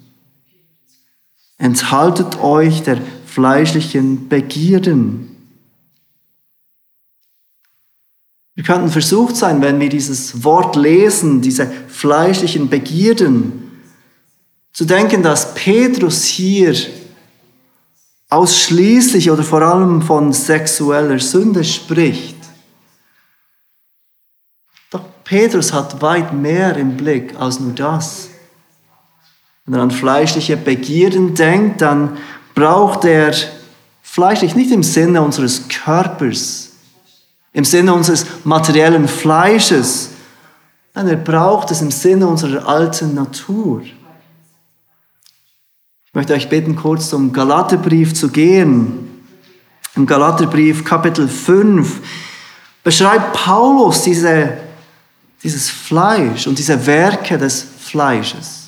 Enthaltet 1.57 2.39
euch 2.41 2.83
der 2.83 2.99
fleischlichen 3.25 4.29
Begierden. 4.29 5.38
Wir 8.59 8.65
könnten 8.65 8.89
versucht 8.89 9.37
sein, 9.37 9.61
wenn 9.61 9.79
wir 9.79 9.87
dieses 9.87 10.43
Wort 10.43 10.75
lesen, 10.75 11.39
diese 11.39 11.65
fleischlichen 11.87 12.67
Begierden, 12.67 13.71
zu 14.73 14.83
denken, 14.83 15.23
dass 15.23 15.53
Petrus 15.53 16.25
hier 16.25 16.75
ausschließlich 18.27 19.31
oder 19.31 19.43
vor 19.43 19.61
allem 19.61 20.01
von 20.01 20.33
sexueller 20.33 21.19
Sünde 21.19 21.63
spricht. 21.63 22.35
Doch 24.91 25.05
Petrus 25.23 25.71
hat 25.71 26.01
weit 26.01 26.33
mehr 26.33 26.75
im 26.75 26.97
Blick 26.97 27.39
als 27.39 27.61
nur 27.61 27.71
das. 27.71 28.27
Wenn 29.63 29.75
er 29.75 29.83
an 29.83 29.91
fleischliche 29.91 30.57
Begierden 30.57 31.33
denkt, 31.33 31.79
dann 31.79 32.17
braucht 32.55 33.05
er 33.05 33.33
fleischlich 34.01 34.53
nicht 34.53 34.71
im 34.71 34.83
Sinne 34.83 35.21
unseres 35.21 35.69
Körpers, 35.69 36.68
im 37.53 37.65
Sinne 37.65 37.93
unseres 37.93 38.25
materiellen 38.43 39.07
Fleisches, 39.07 40.09
nein, 40.93 41.07
er 41.07 41.15
braucht 41.15 41.71
es 41.71 41.81
im 41.81 41.91
Sinne 41.91 42.27
unserer 42.27 42.67
alten 42.67 43.15
Natur. 43.15 43.81
Ich 43.81 43.95
möchte 46.13 46.33
euch 46.33 46.49
bitten, 46.49 46.75
kurz 46.75 47.09
zum 47.09 47.31
Galaterbrief 47.31 48.13
zu 48.13 48.29
gehen. 48.29 49.23
Im 49.95 50.05
Galaterbrief 50.05 50.83
Kapitel 50.83 51.27
5 51.27 51.99
beschreibt 52.83 53.33
Paulus 53.33 54.03
diese, 54.03 54.57
dieses 55.43 55.69
Fleisch 55.69 56.47
und 56.47 56.57
diese 56.57 56.85
Werke 56.85 57.37
des 57.37 57.65
Fleisches. 57.79 58.67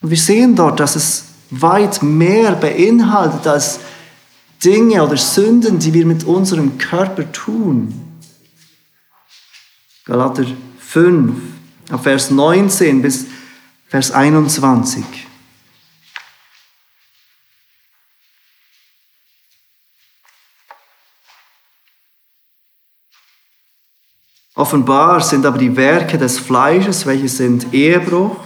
Und 0.00 0.10
wir 0.10 0.16
sehen 0.16 0.54
dort, 0.54 0.80
dass 0.80 0.96
es 0.96 1.24
weit 1.50 2.02
mehr 2.02 2.52
beinhaltet 2.52 3.46
als 3.46 3.78
Dinge 4.64 5.02
oder 5.02 5.16
Sünden, 5.16 5.78
die 5.78 5.92
wir 5.92 6.06
mit 6.06 6.24
unserem 6.24 6.78
Körper 6.78 7.30
tun. 7.32 8.20
Galater 10.04 10.44
5, 10.78 11.34
Vers 12.02 12.30
19 12.30 13.02
bis 13.02 13.26
Vers 13.88 14.12
21. 14.12 15.04
Offenbar 24.54 25.20
sind 25.20 25.44
aber 25.44 25.58
die 25.58 25.76
Werke 25.76 26.18
des 26.18 26.38
Fleisches, 26.38 27.04
welche 27.06 27.28
sind 27.28 27.72
Ehebruch, 27.72 28.36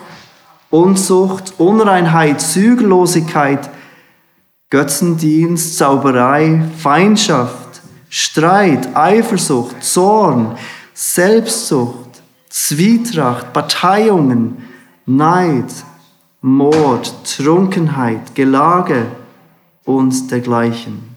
Unzucht, 0.71 1.55
Unreinheit, 1.59 2.41
Zügellosigkeit, 2.41 3.69
Götzendienst, 4.77 5.79
Zauberei, 5.79 6.63
Feindschaft, 6.77 7.81
Streit, 8.11 8.95
Eifersucht, 8.95 9.83
Zorn, 9.83 10.59
Selbstsucht, 10.93 12.21
Zwietracht, 12.51 13.55
Parteiungen, 13.55 14.69
Neid, 15.07 15.73
Mord, 16.43 17.11
Trunkenheit, 17.25 18.35
Gelage 18.35 19.07
und 19.87 20.31
dergleichen. 20.31 21.17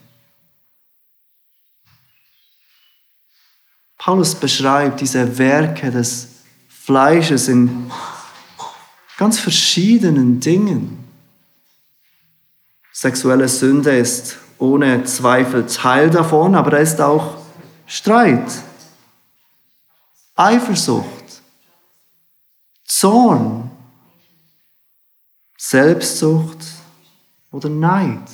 Paulus 3.98 4.36
beschreibt 4.36 5.02
diese 5.02 5.38
Werke 5.38 5.92
des 5.92 6.30
Fleisches 6.70 7.50
in 7.50 7.92
ganz 9.18 9.38
verschiedenen 9.38 10.40
Dingen. 10.40 10.99
Sexuelle 13.02 13.48
Sünde 13.48 13.98
ist 13.98 14.40
ohne 14.58 15.06
Zweifel 15.06 15.66
Teil 15.66 16.10
davon, 16.10 16.54
aber 16.54 16.72
da 16.72 16.78
ist 16.80 17.00
auch 17.00 17.38
Streit, 17.88 18.52
Eifersucht, 20.36 21.42
Zorn, 22.84 23.72
Selbstsucht 25.58 26.58
oder 27.52 27.70
Neid. 27.70 28.30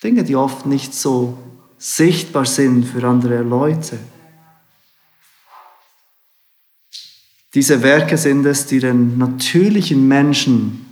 Dinge, 0.00 0.22
die 0.22 0.36
oft 0.36 0.66
nicht 0.66 0.94
so 0.94 1.36
sichtbar 1.76 2.46
sind 2.46 2.84
für 2.84 3.04
andere 3.04 3.38
Leute. 3.42 3.98
Diese 7.52 7.82
Werke 7.82 8.16
sind 8.16 8.46
es, 8.46 8.66
die 8.66 8.78
den 8.78 9.18
natürlichen 9.18 10.06
Menschen, 10.06 10.86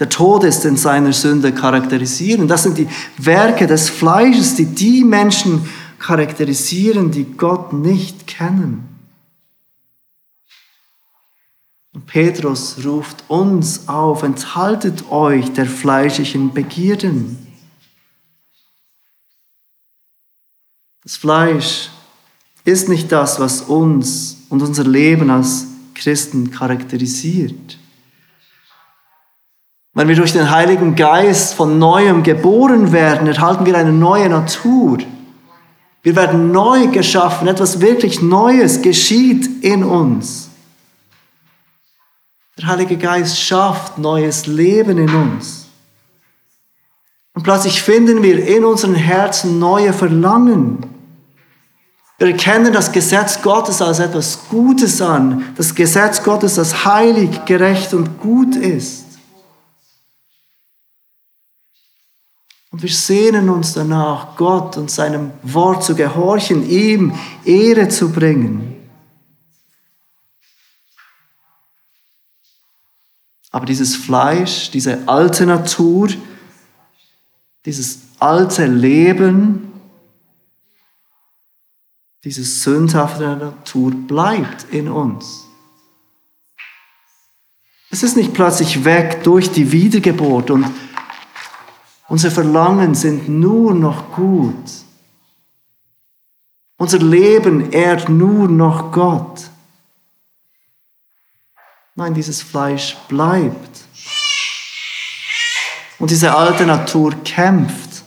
der 0.00 0.08
Tod 0.08 0.44
ist 0.44 0.64
in 0.64 0.78
seiner 0.78 1.12
Sünde 1.12 1.52
charakterisieren. 1.52 2.48
Das 2.48 2.62
sind 2.62 2.78
die 2.78 2.88
Werke 3.18 3.66
des 3.66 3.90
Fleisches, 3.90 4.54
die 4.54 4.64
die 4.64 5.04
Menschen 5.04 5.68
charakterisieren, 5.98 7.10
die 7.10 7.24
Gott 7.24 7.74
nicht 7.74 8.26
kennen. 8.26 8.88
Und 11.92 12.06
Petrus 12.06 12.82
ruft 12.82 13.24
uns 13.28 13.88
auf, 13.88 14.22
enthaltet 14.22 15.10
euch 15.10 15.52
der 15.52 15.66
fleischlichen 15.66 16.54
Begierden. 16.54 17.46
Das 21.02 21.16
Fleisch 21.16 21.90
ist 22.64 22.88
nicht 22.88 23.12
das, 23.12 23.38
was 23.38 23.62
uns 23.62 24.38
und 24.48 24.62
unser 24.62 24.84
Leben 24.84 25.28
als 25.28 25.66
Christen 25.94 26.50
charakterisiert. 26.50 27.79
Wenn 30.00 30.08
wir 30.08 30.16
durch 30.16 30.32
den 30.32 30.50
Heiligen 30.50 30.96
Geist 30.96 31.52
von 31.52 31.78
neuem 31.78 32.22
geboren 32.22 32.90
werden, 32.90 33.26
erhalten 33.26 33.66
wir 33.66 33.76
eine 33.76 33.92
neue 33.92 34.30
Natur. 34.30 34.96
Wir 36.02 36.16
werden 36.16 36.52
neu 36.52 36.86
geschaffen, 36.86 37.46
etwas 37.46 37.82
wirklich 37.82 38.22
Neues 38.22 38.80
geschieht 38.80 39.62
in 39.62 39.84
uns. 39.84 40.48
Der 42.56 42.68
Heilige 42.68 42.96
Geist 42.96 43.38
schafft 43.38 43.98
neues 43.98 44.46
Leben 44.46 44.96
in 44.96 45.14
uns. 45.14 45.66
Und 47.34 47.42
plötzlich 47.42 47.82
finden 47.82 48.22
wir 48.22 48.42
in 48.46 48.64
unseren 48.64 48.94
Herzen 48.94 49.58
neue 49.58 49.92
Verlangen. 49.92 50.78
Wir 52.16 52.28
erkennen 52.28 52.72
das 52.72 52.90
Gesetz 52.90 53.42
Gottes 53.42 53.82
als 53.82 53.98
etwas 53.98 54.48
Gutes 54.48 55.02
an, 55.02 55.44
das 55.56 55.74
Gesetz 55.74 56.22
Gottes 56.22 56.58
als 56.58 56.86
heilig, 56.86 57.44
gerecht 57.44 57.92
und 57.92 58.18
gut 58.18 58.56
ist. 58.56 59.09
Und 62.70 62.82
wir 62.82 62.90
sehnen 62.90 63.48
uns 63.48 63.72
danach, 63.72 64.36
Gott 64.36 64.76
und 64.76 64.90
seinem 64.90 65.32
Wort 65.42 65.82
zu 65.82 65.96
gehorchen, 65.96 66.68
ihm 66.68 67.12
Ehre 67.44 67.88
zu 67.88 68.10
bringen. 68.10 68.76
Aber 73.50 73.66
dieses 73.66 73.96
Fleisch, 73.96 74.70
diese 74.70 75.08
alte 75.08 75.44
Natur, 75.44 76.10
dieses 77.64 77.98
alte 78.20 78.66
Leben, 78.66 79.72
diese 82.22 82.44
sündhafte 82.44 83.36
Natur 83.36 83.90
bleibt 83.92 84.72
in 84.72 84.88
uns. 84.88 85.46
Es 87.90 88.04
ist 88.04 88.16
nicht 88.16 88.34
plötzlich 88.34 88.84
weg 88.84 89.24
durch 89.24 89.50
die 89.50 89.72
Wiedergeburt 89.72 90.52
und 90.52 90.66
unsere 92.10 92.34
Verlangen 92.34 92.94
sind 92.94 93.28
nur 93.28 93.72
noch 93.72 94.12
gut. 94.12 94.54
Unser 96.76 96.98
Leben 96.98 97.72
ehrt 97.72 98.08
nur 98.08 98.48
noch 98.48 98.92
Gott. 98.92 99.48
Nein, 101.94 102.12
dieses 102.12 102.42
Fleisch 102.42 102.96
bleibt. 103.08 103.80
Und 105.98 106.10
diese 106.10 106.34
alte 106.34 106.66
Natur 106.66 107.14
kämpft. 107.24 108.02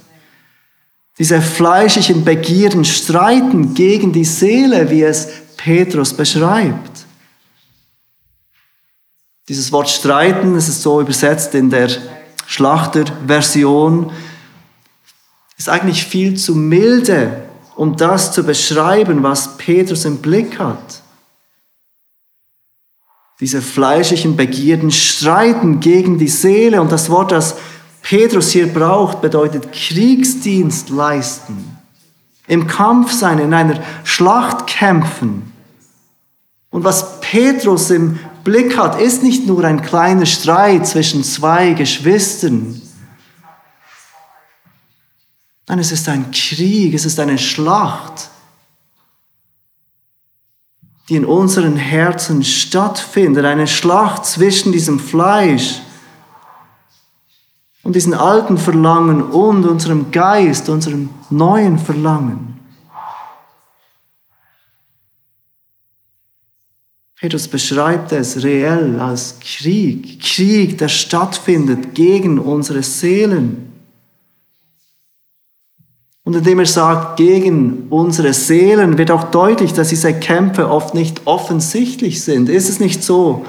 Diese 1.18 1.42
fleischlichen 1.42 2.26
Begierden 2.26 2.84
streiten 2.84 3.74
gegen 3.74 4.12
die 4.12 4.26
Seele, 4.26 4.90
wie 4.90 5.04
es 5.04 5.28
Petrus 5.56 6.14
beschreibt. 6.14 7.06
Dieses 9.48 9.72
Wort 9.72 9.90
streiten, 9.90 10.56
es 10.56 10.68
ist 10.68 10.82
so 10.82 11.00
übersetzt 11.00 11.54
in 11.54 11.70
der 11.70 11.90
Schlachterversion, 12.54 14.12
ist 15.58 15.70
eigentlich 15.70 16.06
viel 16.06 16.38
zu 16.38 16.54
milde, 16.54 17.46
um 17.76 17.98
das 17.98 18.32
zu 18.32 18.44
beschreiben, 18.44 19.24
was 19.24 19.58
Petrus 19.58 20.06
im 20.06 20.18
Blick 20.18 20.60
hat. 20.60 21.02
Diese 23.40 23.60
fleischlichen 23.60 24.36
Begierden 24.36 24.92
streiten 24.92 25.80
gegen 25.80 26.20
die 26.20 26.28
Seele 26.28 26.80
und 26.80 26.92
das 26.92 27.10
Wort, 27.10 27.32
das 27.32 27.56
Petrus 28.04 28.52
hier 28.52 28.68
braucht, 28.68 29.22
bedeutet 29.22 29.72
Kriegsdienst 29.72 30.90
leisten. 30.90 31.78
Im 32.46 32.68
Kampf 32.68 33.12
sein, 33.12 33.40
in 33.40 33.54
einer 33.56 33.82
Schlacht 34.04 34.68
kämpfen. 34.68 35.52
Und 36.70 36.84
was 36.84 37.20
Petrus 37.20 37.90
im 37.90 38.20
Blick 38.44 38.78
hat, 38.78 39.00
ist 39.00 39.24
nicht 39.24 39.48
nur 39.48 39.64
ein 39.64 39.82
kleiner 39.82 40.26
Streit 40.26 40.86
zwischen 40.86 41.24
zwei 41.24 41.74
Geschwistern. 41.74 42.82
Nein, 45.68 45.80
es 45.80 45.92
ist 45.92 46.10
ein 46.10 46.30
Krieg, 46.32 46.94
es 46.94 47.06
ist 47.06 47.20
eine 47.20 47.38
Schlacht, 47.38 48.30
die 51.08 51.16
in 51.16 51.26
unseren 51.26 51.78
Herzen 51.78 52.44
stattfindet. 52.44 53.46
Eine 53.46 53.68
Schlacht 53.68 54.26
zwischen 54.26 54.74
diesem 54.74 55.00
Fleisch 55.00 55.82
und 57.84 57.96
diesen 57.96 58.14
alten 58.14 58.58
Verlangen 58.58 59.22
und 59.22 59.66
unserem 59.66 60.12
Geist, 60.12 60.68
unserem 60.68 61.10
neuen 61.30 61.80
Verlangen. 61.80 62.60
Petrus 67.24 67.48
beschreibt 67.48 68.12
es 68.12 68.44
reell 68.44 69.00
als 69.00 69.36
Krieg, 69.40 70.20
Krieg, 70.20 70.78
der 70.78 70.90
stattfindet 70.90 71.96
gegen 71.96 72.38
unsere 72.38 72.84
Seelen. 72.84 73.72
Und 76.26 76.36
indem 76.36 76.60
er 76.60 76.66
sagt, 76.66 77.16
gegen 77.16 77.88
unsere 77.90 78.34
Seelen, 78.34 78.98
wird 78.98 79.10
auch 79.10 79.32
deutlich, 79.32 79.72
dass 79.72 79.88
diese 79.88 80.14
Kämpfe 80.14 80.70
oft 80.70 80.96
nicht 80.96 81.22
offensichtlich 81.24 82.22
sind. 82.22 82.50
Ist 82.50 82.68
es 82.68 82.82
nicht 82.82 83.06
so, 83.06 83.46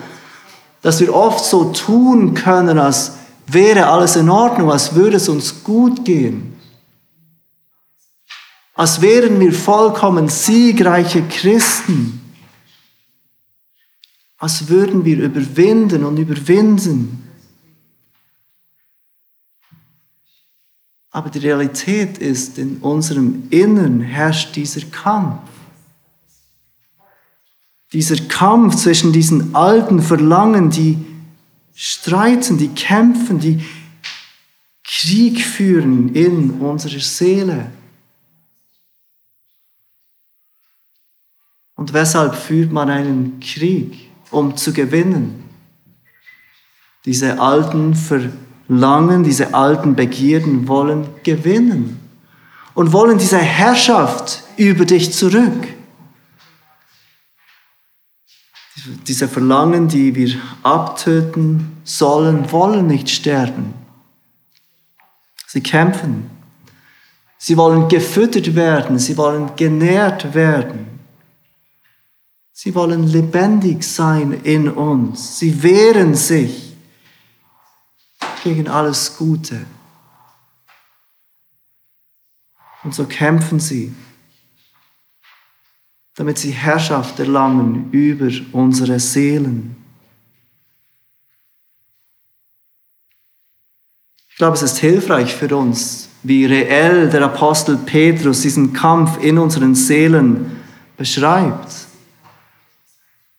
dass 0.82 1.00
wir 1.00 1.12
oft 1.12 1.44
so 1.44 1.72
tun 1.72 2.34
können, 2.34 2.78
als 2.78 3.14
wäre 3.48 3.88
alles 3.88 4.14
in 4.14 4.30
Ordnung, 4.30 4.70
als 4.70 4.94
würde 4.94 5.16
es 5.16 5.28
uns 5.28 5.64
gut 5.64 6.04
gehen? 6.04 6.54
Als 8.74 9.00
wären 9.00 9.40
wir 9.40 9.52
vollkommen 9.52 10.28
siegreiche 10.28 11.22
Christen? 11.22 12.20
Als 14.44 14.68
würden 14.68 15.06
wir 15.06 15.22
überwinden 15.22 16.04
und 16.04 16.18
überwinden? 16.18 17.26
Aber 21.10 21.30
die 21.30 21.38
Realität 21.38 22.18
ist, 22.18 22.58
in 22.58 22.76
unserem 22.82 23.44
Innern 23.48 24.02
herrscht 24.02 24.54
dieser 24.54 24.82
Kampf. 24.88 25.48
Dieser 27.94 28.22
Kampf 28.26 28.74
zwischen 28.74 29.14
diesen 29.14 29.54
alten 29.54 30.02
Verlangen, 30.02 30.68
die 30.68 30.98
streiten, 31.72 32.58
die 32.58 32.68
kämpfen, 32.68 33.38
die 33.38 33.64
Krieg 34.82 35.40
führen 35.40 36.14
in 36.14 36.60
unserer 36.60 37.00
Seele. 37.00 37.72
Und 41.76 41.94
weshalb 41.94 42.34
führt 42.34 42.70
man 42.70 42.90
einen 42.90 43.40
Krieg? 43.40 44.03
Um 44.34 44.56
zu 44.56 44.72
gewinnen. 44.72 45.44
Diese 47.04 47.40
alten 47.40 47.94
Verlangen 47.94 48.44
Langen, 48.68 49.24
diese 49.24 49.52
alten 49.52 49.94
Begierden 49.94 50.68
wollen 50.68 51.06
gewinnen 51.22 52.00
und 52.72 52.92
wollen 52.92 53.18
diese 53.18 53.38
Herrschaft 53.38 54.42
über 54.56 54.86
dich 54.86 55.12
zurück. 55.12 55.68
Diese 59.06 59.28
Verlangen, 59.28 59.88
die 59.88 60.14
wir 60.14 60.34
abtöten 60.62 61.76
sollen, 61.84 62.50
wollen 62.52 62.86
nicht 62.86 63.10
sterben. 63.10 63.74
Sie 65.46 65.62
kämpfen. 65.62 66.30
Sie 67.38 67.56
wollen 67.56 67.88
gefüttert 67.88 68.54
werden. 68.54 68.98
Sie 68.98 69.16
wollen 69.16 69.50
genährt 69.56 70.34
werden. 70.34 70.93
Sie 72.56 72.72
wollen 72.76 73.08
lebendig 73.08 73.82
sein 73.82 74.32
in 74.44 74.68
uns. 74.68 75.40
Sie 75.40 75.62
wehren 75.64 76.14
sich 76.14 76.76
gegen 78.44 78.68
alles 78.68 79.16
Gute. 79.16 79.66
Und 82.84 82.94
so 82.94 83.06
kämpfen 83.06 83.58
sie, 83.58 83.92
damit 86.14 86.38
sie 86.38 86.52
Herrschaft 86.52 87.18
erlangen 87.18 87.90
über 87.90 88.30
unsere 88.52 89.00
Seelen. 89.00 89.74
Ich 94.28 94.36
glaube, 94.36 94.54
es 94.54 94.62
ist 94.62 94.78
hilfreich 94.78 95.34
für 95.34 95.56
uns, 95.56 96.08
wie 96.22 96.44
reell 96.44 97.10
der 97.10 97.22
Apostel 97.22 97.76
Petrus 97.78 98.42
diesen 98.42 98.72
Kampf 98.72 99.20
in 99.20 99.38
unseren 99.38 99.74
Seelen 99.74 100.62
beschreibt. 100.96 101.83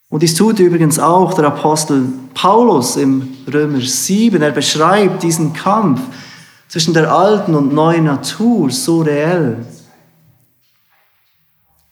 Und 0.09 0.21
dies 0.21 0.35
tut 0.35 0.59
übrigens 0.59 0.99
auch 0.99 1.33
der 1.33 1.45
Apostel 1.45 2.05
Paulus 2.33 2.95
im 2.95 3.35
Römer 3.51 3.81
7. 3.81 4.41
Er 4.41 4.51
beschreibt 4.51 5.23
diesen 5.23 5.53
Kampf 5.53 6.01
zwischen 6.67 6.93
der 6.93 7.11
alten 7.11 7.55
und 7.55 7.73
neuen 7.73 8.05
Natur 8.05 8.69
so 8.69 9.01
reell. 9.01 9.65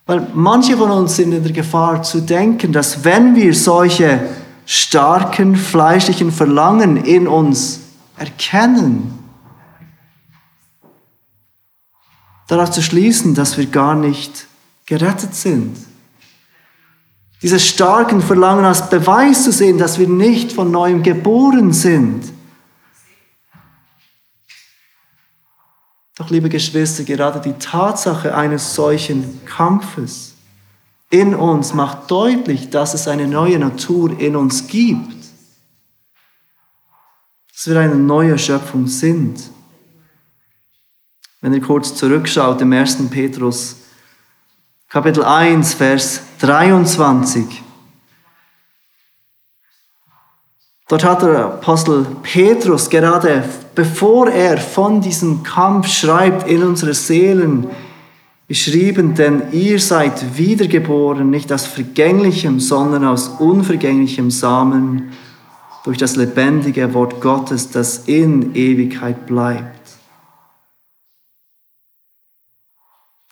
Weil 0.06 0.28
manche 0.34 0.78
von 0.78 0.92
uns 0.92 1.16
sind 1.16 1.32
in 1.32 1.44
der 1.44 1.54
Gefahr 1.54 2.04
zu 2.04 2.22
denken, 2.22 2.72
dass 2.72 3.04
wenn 3.04 3.36
wir 3.36 3.54
solche 3.56 4.20
starken 4.66 5.56
fleischlichen 5.56 6.32
Verlangen 6.32 6.98
in 6.98 7.28
uns 7.28 7.80
erkennen, 8.18 9.18
darauf 12.48 12.70
zu 12.70 12.82
schließen, 12.82 13.34
dass 13.34 13.58
wir 13.58 13.66
gar 13.66 13.96
nicht 13.96 14.48
gerettet 14.86 15.34
sind 15.34 15.78
dieses 17.44 17.68
starken 17.68 18.22
Verlangen 18.22 18.64
als 18.64 18.90
Beweis 18.90 19.44
zu 19.44 19.52
sehen, 19.52 19.78
dass 19.78 20.00
wir 20.00 20.08
nicht 20.08 20.54
von 20.54 20.72
neuem 20.72 21.04
geboren 21.04 21.74
sind. 21.74 22.32
Doch, 26.16 26.30
liebe 26.30 26.48
Geschwister, 26.48 27.04
gerade 27.04 27.42
die 27.42 27.60
Tatsache 27.60 28.34
eines 28.34 28.74
solchen 28.74 29.44
Kampfes 29.46 30.36
in 31.10 31.36
uns 31.36 31.74
macht 31.74 32.10
deutlich, 32.10 32.70
dass 32.70 32.94
es 32.94 33.08
eine 33.08 33.28
neue 33.28 33.60
Natur 33.60 34.18
in 34.20 34.36
uns 34.38 34.66
gibt. 34.68 35.14
Dass 37.52 37.68
wir 37.68 37.78
eine 37.78 37.96
neue 37.96 38.40
Schöpfung 38.40 38.88
sind. 38.88 39.40
Wenn 41.42 41.54
ihr 41.54 41.62
kurz 41.62 41.94
zurückschaut 41.94 42.62
im 42.62 42.72
1. 42.72 43.10
Petrus 43.10 43.76
Kapitel 44.94 45.24
1, 45.24 45.74
Vers 45.74 46.22
23. 46.38 47.64
Dort 50.88 51.04
hat 51.04 51.24
der 51.24 51.46
Apostel 51.46 52.06
Petrus 52.22 52.92
gerade, 52.92 53.44
bevor 53.74 54.30
er 54.30 54.60
von 54.60 55.02
diesem 55.02 55.42
Kampf 55.42 55.88
schreibt 55.88 56.48
in 56.48 56.62
unsere 56.62 56.94
Seelen, 56.94 57.72
geschrieben, 58.48 59.16
denn 59.16 59.52
ihr 59.52 59.80
seid 59.80 60.38
wiedergeboren, 60.38 61.28
nicht 61.28 61.52
aus 61.52 61.66
vergänglichem, 61.66 62.60
sondern 62.60 63.04
aus 63.04 63.30
unvergänglichem 63.40 64.30
Samen 64.30 65.12
durch 65.86 65.98
das 65.98 66.18
lebendige 66.18 66.94
Wort 66.94 67.20
Gottes, 67.20 67.72
das 67.72 68.04
in 68.06 68.54
Ewigkeit 68.54 69.26
bleibt. 69.26 69.83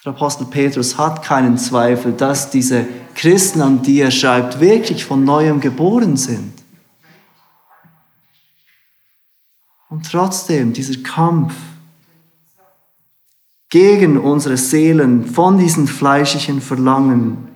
Der 0.03 0.13
Apostel 0.13 0.45
Petrus 0.45 0.97
hat 0.97 1.23
keinen 1.23 1.59
Zweifel, 1.59 2.13
dass 2.13 2.49
diese 2.49 2.87
Christen, 3.13 3.61
an 3.61 3.83
die 3.83 3.99
er 3.99 4.09
schreibt, 4.09 4.59
wirklich 4.59 5.05
von 5.05 5.23
neuem 5.23 5.59
geboren 5.59 6.17
sind. 6.17 6.53
Und 9.89 10.09
trotzdem 10.09 10.73
dieser 10.73 11.03
Kampf 11.03 11.53
gegen 13.69 14.17
unsere 14.17 14.57
Seelen 14.57 15.27
von 15.27 15.59
diesen 15.59 15.87
fleischlichen 15.87 16.61
Verlangen 16.61 17.49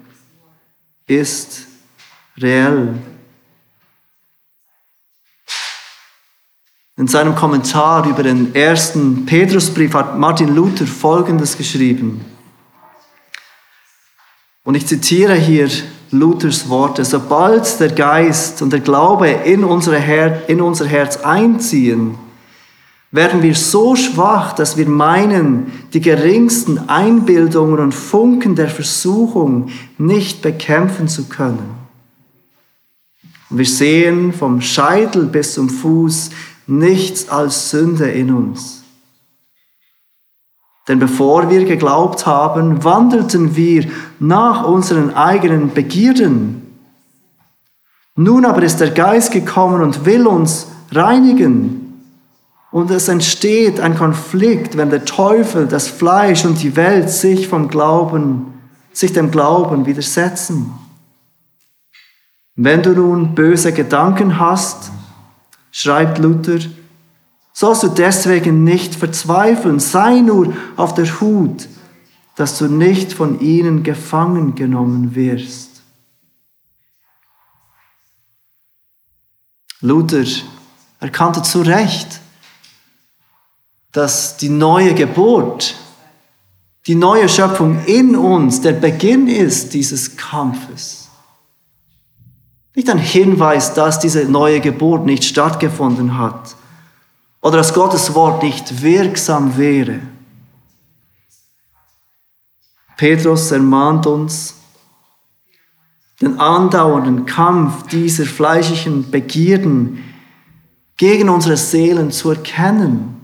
ist 1.08 1.66
reell. 2.38 2.94
In 6.96 7.08
seinem 7.08 7.36
Kommentar 7.36 8.08
über 8.08 8.22
den 8.22 8.54
ersten 8.54 9.26
Petrusbrief 9.26 9.94
hat 9.96 10.18
Martin 10.18 10.56
Luther 10.56 10.86
Folgendes 10.86 11.58
geschrieben. 11.58 12.35
Und 14.66 14.74
ich 14.74 14.88
zitiere 14.88 15.36
hier 15.36 15.70
Luthers 16.10 16.68
Worte, 16.70 17.06
sobald 17.06 17.80
der 17.80 17.92
Geist 17.92 18.62
und 18.64 18.74
der 18.74 18.80
Glaube 18.80 19.30
in, 19.30 19.64
unsere 19.64 20.00
Her 20.00 20.50
in 20.50 20.60
unser 20.60 20.88
Herz 20.88 21.18
einziehen, 21.18 22.16
werden 23.12 23.44
wir 23.44 23.54
so 23.56 23.96
schwach, 23.96 24.54
dass 24.54 24.76
wir 24.76 24.90
meinen, 24.90 25.72
die 25.94 26.02
geringsten 26.02 26.90
Einbildungen 26.90 27.80
und 27.80 27.94
Funken 27.94 28.56
der 28.56 28.68
Versuchung 28.68 29.70
nicht 30.00 30.42
bekämpfen 30.42 31.08
zu 31.08 31.26
können. 31.26 31.76
Und 33.52 33.60
wir 33.60 33.66
sehen 33.66 34.34
vom 34.34 34.62
Scheitel 34.62 35.26
bis 35.26 35.54
zum 35.54 35.70
Fuß 35.70 36.32
nichts 36.66 37.30
als 37.30 37.70
Sünde 37.70 38.10
in 38.10 38.34
uns. 38.34 38.85
Denn 40.88 41.00
bevor 41.00 41.50
wir 41.50 41.66
geglaubt 41.66 42.26
haben, 42.26 42.84
wandelten 42.84 43.56
wir 43.56 43.88
nach 44.20 44.64
unseren 44.66 45.14
eigenen 45.16 45.74
Begierden. 45.74 46.62
Nun 48.16 48.46
aber 48.46 48.62
ist 48.64 48.80
der 48.80 48.92
Geist 48.92 49.32
gekommen 49.32 49.82
und 49.82 50.06
will 50.06 50.28
uns 50.28 50.68
reinigen 50.92 51.82
Und 52.72 52.92
es 52.92 53.08
entsteht 53.08 53.80
ein 53.80 53.98
Konflikt, 53.98 54.76
wenn 54.76 54.90
der 54.90 55.06
Teufel, 55.06 55.66
das 55.66 55.88
Fleisch 55.88 56.44
und 56.44 56.62
die 56.62 56.76
Welt 56.76 57.10
sich 57.10 57.48
vom 57.48 57.70
Glauben, 57.70 58.54
sich 58.92 59.14
dem 59.14 59.32
Glauben 59.32 59.86
widersetzen. 59.86 60.72
Wenn 62.56 62.84
du 62.84 62.92
nun 62.92 63.34
böse 63.34 63.74
Gedanken 63.74 64.40
hast, 64.40 64.92
schreibt 65.72 66.20
Luther, 66.20 66.60
sollst 67.56 67.84
du 67.84 67.88
deswegen 67.88 68.66
nicht 68.66 68.96
verzweifeln, 68.96 69.80
sei 69.80 70.20
nur 70.20 70.54
auf 70.76 70.94
der 70.94 71.22
Hut, 71.22 71.70
dass 72.36 72.58
du 72.58 72.68
nicht 72.68 73.14
von 73.14 73.40
ihnen 73.40 73.82
gefangen 73.82 74.56
genommen 74.56 75.16
wirst. 75.16 75.82
Luther 79.80 80.26
erkannte 81.00 81.44
zu 81.44 81.62
Recht, 81.62 82.20
dass 83.94 84.36
die 84.36 84.50
neue 84.50 84.94
Geburt, 84.94 85.76
die 86.88 86.96
neue 86.96 87.30
Schöpfung 87.30 87.86
in 87.86 88.18
uns 88.18 88.60
der 88.60 88.74
Beginn 88.74 89.28
ist 89.28 89.74
dieses 89.74 90.18
Kampfes. 90.18 91.08
Nicht 92.76 92.90
ein 92.90 92.98
Hinweis, 92.98 93.74
dass 93.74 94.00
diese 94.00 94.26
neue 94.26 94.60
Geburt 94.60 95.06
nicht 95.06 95.24
stattgefunden 95.24 96.18
hat 96.18 96.58
oder 97.46 97.58
dass 97.58 97.76
Gottes 97.76 98.16
Wort 98.16 98.42
nicht 98.42 98.82
wirksam 98.82 99.56
wäre. 99.56 100.00
Petrus 102.98 103.52
ermahnt 103.52 104.08
uns, 104.08 104.56
den 106.20 106.40
andauernden 106.40 107.28
Kampf 107.28 107.86
dieser 107.90 108.26
fleischlichen 108.26 109.12
Begierden 109.12 110.04
gegen 110.98 111.30
unsere 111.30 111.56
Seelen 111.56 112.10
zu 112.10 112.32
erkennen 112.32 113.22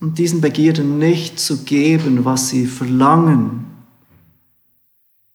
und 0.00 0.18
diesen 0.18 0.40
Begierden 0.40 0.98
nicht 0.98 1.38
zu 1.38 1.62
geben, 1.62 2.24
was 2.24 2.48
sie 2.48 2.66
verlangen, 2.66 3.64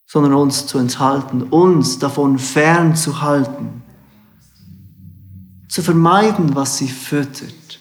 sondern 0.06 0.34
uns 0.34 0.68
zu 0.68 0.80
enthalten, 0.80 1.44
uns 1.44 1.98
davon 1.98 2.38
fernzuhalten, 2.38 3.79
zu 5.70 5.82
vermeiden, 5.82 6.56
was 6.56 6.78
sie 6.78 6.90
füttert, 6.90 7.80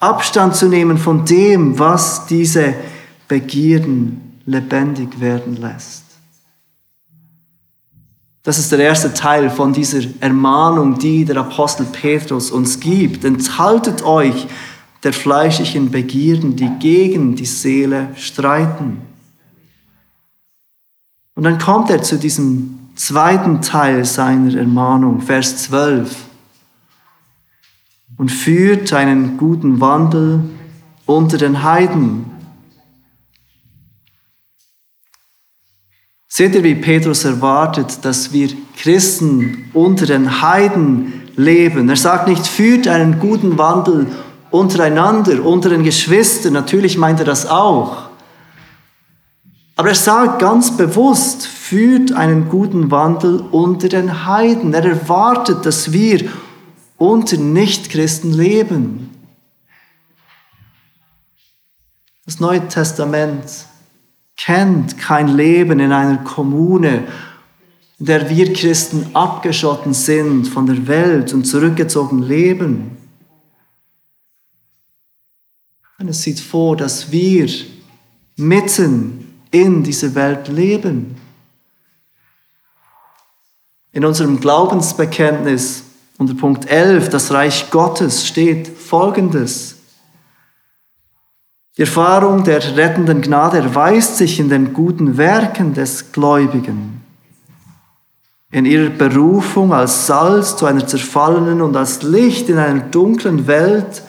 Abstand 0.00 0.56
zu 0.56 0.68
nehmen 0.68 0.98
von 0.98 1.24
dem, 1.24 1.78
was 1.78 2.26
diese 2.26 2.74
Begierden 3.28 4.40
lebendig 4.46 5.20
werden 5.20 5.56
lässt. 5.56 6.04
Das 8.42 8.58
ist 8.58 8.70
der 8.70 8.78
erste 8.78 9.12
Teil 9.12 9.50
von 9.50 9.72
dieser 9.72 10.00
Ermahnung, 10.20 10.98
die 10.98 11.24
der 11.24 11.38
Apostel 11.38 11.84
Petrus 11.86 12.50
uns 12.50 12.78
gibt. 12.78 13.24
Enthaltet 13.24 14.02
euch 14.02 14.46
der 15.02 15.12
fleischlichen 15.12 15.90
Begierden, 15.90 16.56
die 16.56 16.70
gegen 16.78 17.34
die 17.34 17.46
Seele 17.46 18.10
streiten. 18.14 19.02
Und 21.34 21.42
dann 21.42 21.58
kommt 21.58 21.90
er 21.90 22.02
zu 22.02 22.18
diesem 22.18 22.78
zweiten 22.94 23.62
Teil 23.62 24.04
seiner 24.04 24.56
Ermahnung, 24.56 25.20
Vers 25.20 25.64
12, 25.64 26.25
und 28.18 28.30
führt 28.30 28.92
einen 28.92 29.36
guten 29.36 29.80
Wandel 29.80 30.40
unter 31.04 31.38
den 31.38 31.62
Heiden. 31.62 32.26
Seht 36.28 36.54
ihr, 36.54 36.64
wie 36.64 36.74
Petrus 36.74 37.24
erwartet, 37.24 38.04
dass 38.04 38.32
wir 38.32 38.50
Christen 38.76 39.70
unter 39.72 40.04
den 40.04 40.42
Heiden 40.42 41.30
leben? 41.36 41.88
Er 41.88 41.96
sagt 41.96 42.28
nicht, 42.28 42.46
führt 42.46 42.88
einen 42.88 43.18
guten 43.18 43.56
Wandel 43.56 44.06
untereinander, 44.50 45.44
unter 45.44 45.70
den 45.70 45.82
Geschwistern, 45.82 46.52
natürlich 46.52 46.98
meint 46.98 47.20
er 47.20 47.26
das 47.26 47.46
auch. 47.46 48.06
Aber 49.76 49.88
er 49.90 49.94
sagt 49.94 50.38
ganz 50.38 50.74
bewusst, 50.76 51.46
führt 51.46 52.12
einen 52.12 52.48
guten 52.48 52.90
Wandel 52.90 53.40
unter 53.50 53.88
den 53.88 54.26
Heiden. 54.26 54.72
Er 54.72 54.84
erwartet, 54.84 55.66
dass 55.66 55.92
wir 55.92 56.30
unter 56.98 57.36
Nichtchristen 57.36 58.32
leben. 58.32 59.10
Das 62.24 62.40
Neue 62.40 62.66
Testament 62.68 63.66
kennt 64.36 64.98
kein 64.98 65.28
Leben 65.28 65.80
in 65.80 65.92
einer 65.92 66.18
Kommune, 66.18 67.06
in 67.98 68.06
der 68.06 68.28
wir 68.28 68.52
Christen 68.52 69.10
abgeschotten 69.14 69.94
sind 69.94 70.46
von 70.46 70.66
der 70.66 70.86
Welt 70.86 71.32
und 71.32 71.44
zurückgezogen 71.44 72.22
leben. 72.22 72.96
Und 75.98 76.08
es 76.08 76.22
sieht 76.22 76.40
vor, 76.40 76.76
dass 76.76 77.10
wir 77.10 77.48
mitten 78.36 79.40
in 79.50 79.82
dieser 79.82 80.14
Welt 80.14 80.48
leben. 80.48 81.16
In 83.92 84.04
unserem 84.04 84.40
Glaubensbekenntnis 84.40 85.85
unter 86.18 86.34
Punkt 86.34 86.70
11, 86.70 87.10
das 87.10 87.32
Reich 87.32 87.70
Gottes, 87.70 88.26
steht 88.26 88.68
Folgendes. 88.68 89.76
Die 91.76 91.82
Erfahrung 91.82 92.42
der 92.44 92.76
rettenden 92.76 93.20
Gnade 93.20 93.58
erweist 93.58 94.16
sich 94.16 94.40
in 94.40 94.48
den 94.48 94.72
guten 94.72 95.18
Werken 95.18 95.74
des 95.74 96.12
Gläubigen, 96.12 97.02
in 98.50 98.64
ihrer 98.64 98.88
Berufung 98.88 99.74
als 99.74 100.06
Salz 100.06 100.56
zu 100.56 100.64
einer 100.64 100.86
zerfallenen 100.86 101.60
und 101.60 101.76
als 101.76 102.02
Licht 102.02 102.48
in 102.48 102.56
einer 102.56 102.80
dunklen 102.80 103.46
Welt 103.46 104.02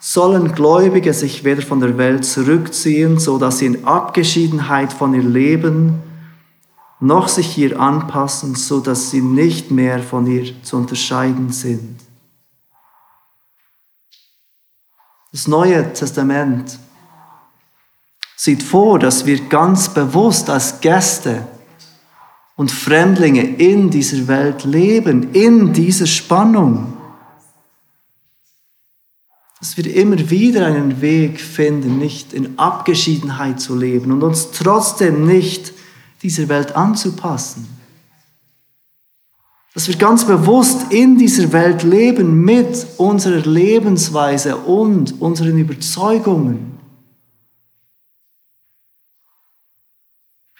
sollen 0.00 0.52
Gläubige 0.52 1.12
sich 1.12 1.44
weder 1.44 1.62
von 1.62 1.80
der 1.80 1.98
Welt 1.98 2.24
zurückziehen, 2.24 3.18
so 3.18 3.38
dass 3.38 3.58
sie 3.58 3.66
in 3.66 3.84
Abgeschiedenheit 3.84 4.92
von 4.92 5.14
ihr 5.14 5.22
leben, 5.22 6.02
noch 7.00 7.28
sich 7.28 7.56
ihr 7.58 7.78
anpassen, 7.78 8.54
so 8.54 8.80
dass 8.80 9.10
sie 9.10 9.20
nicht 9.20 9.70
mehr 9.70 10.02
von 10.02 10.26
ihr 10.26 10.62
zu 10.62 10.76
unterscheiden 10.76 11.52
sind. 11.52 12.00
Das 15.30 15.46
Neue 15.46 15.92
Testament 15.92 16.78
sieht 18.36 18.62
vor, 18.62 18.98
dass 18.98 19.26
wir 19.26 19.48
ganz 19.48 19.88
bewusst 19.88 20.50
als 20.50 20.80
Gäste 20.80 21.46
und 22.56 22.70
Fremdlinge 22.70 23.42
in 23.42 23.90
dieser 23.90 24.26
Welt 24.26 24.64
leben, 24.64 25.34
in 25.34 25.72
dieser 25.72 26.06
Spannung 26.06 26.98
dass 29.60 29.76
wir 29.76 29.92
immer 29.92 30.30
wieder 30.30 30.66
einen 30.66 31.00
Weg 31.00 31.40
finden, 31.40 31.98
nicht 31.98 32.32
in 32.32 32.58
Abgeschiedenheit 32.58 33.60
zu 33.60 33.74
leben 33.74 34.12
und 34.12 34.22
uns 34.22 34.52
trotzdem 34.52 35.26
nicht 35.26 35.72
dieser 36.22 36.48
Welt 36.48 36.74
anzupassen. 36.76 37.68
Dass 39.74 39.86
wir 39.86 39.96
ganz 39.96 40.24
bewusst 40.24 40.92
in 40.92 41.18
dieser 41.18 41.52
Welt 41.52 41.82
leben 41.82 42.42
mit 42.44 42.86
unserer 42.96 43.40
Lebensweise 43.40 44.56
und 44.56 45.20
unseren 45.20 45.58
Überzeugungen. 45.58 46.78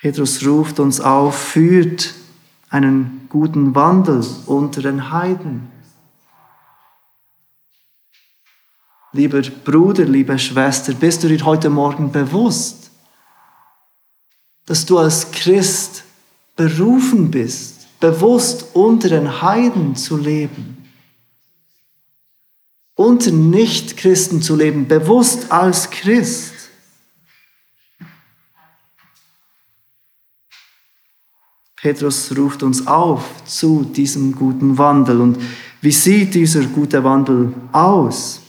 Petrus 0.01 0.47
ruft 0.47 0.79
uns 0.79 1.01
auf, 1.01 1.37
führt 1.37 2.15
einen 2.71 3.27
guten 3.29 3.75
Wandel 3.75 4.25
unter 4.47 4.83
den 4.83 5.11
Heiden. 5.11 5.73
Lieber 9.13 9.41
Bruder, 9.41 10.05
liebe 10.05 10.39
Schwester, 10.39 10.93
bist 10.93 11.25
du 11.25 11.29
dir 11.29 11.45
heute 11.45 11.71
Morgen 11.71 12.13
bewusst, 12.13 12.88
dass 14.69 14.85
du 14.85 14.99
als 14.99 15.31
Christ 15.31 16.05
berufen 16.55 17.31
bist, 17.31 17.89
bewusst 18.01 18.67
unter 18.75 19.09
den 19.09 19.41
Heiden 19.41 19.97
zu 19.97 20.19
leben, 20.19 20.77
unter 22.95 23.31
Nichtchristen 23.31 24.43
zu 24.43 24.57
leben, 24.57 24.87
bewusst 24.87 25.51
als 25.51 25.89
Christ. 25.89 26.53
Petrus 31.77 32.37
ruft 32.37 32.63
uns 32.63 32.87
auf 32.87 33.25
zu 33.47 33.85
diesem 33.85 34.35
guten 34.35 34.77
Wandel. 34.77 35.23
Und 35.23 35.39
wie 35.81 35.93
sieht 35.93 36.35
dieser 36.35 36.65
gute 36.65 37.03
Wandel 37.03 37.55
aus? 37.73 38.43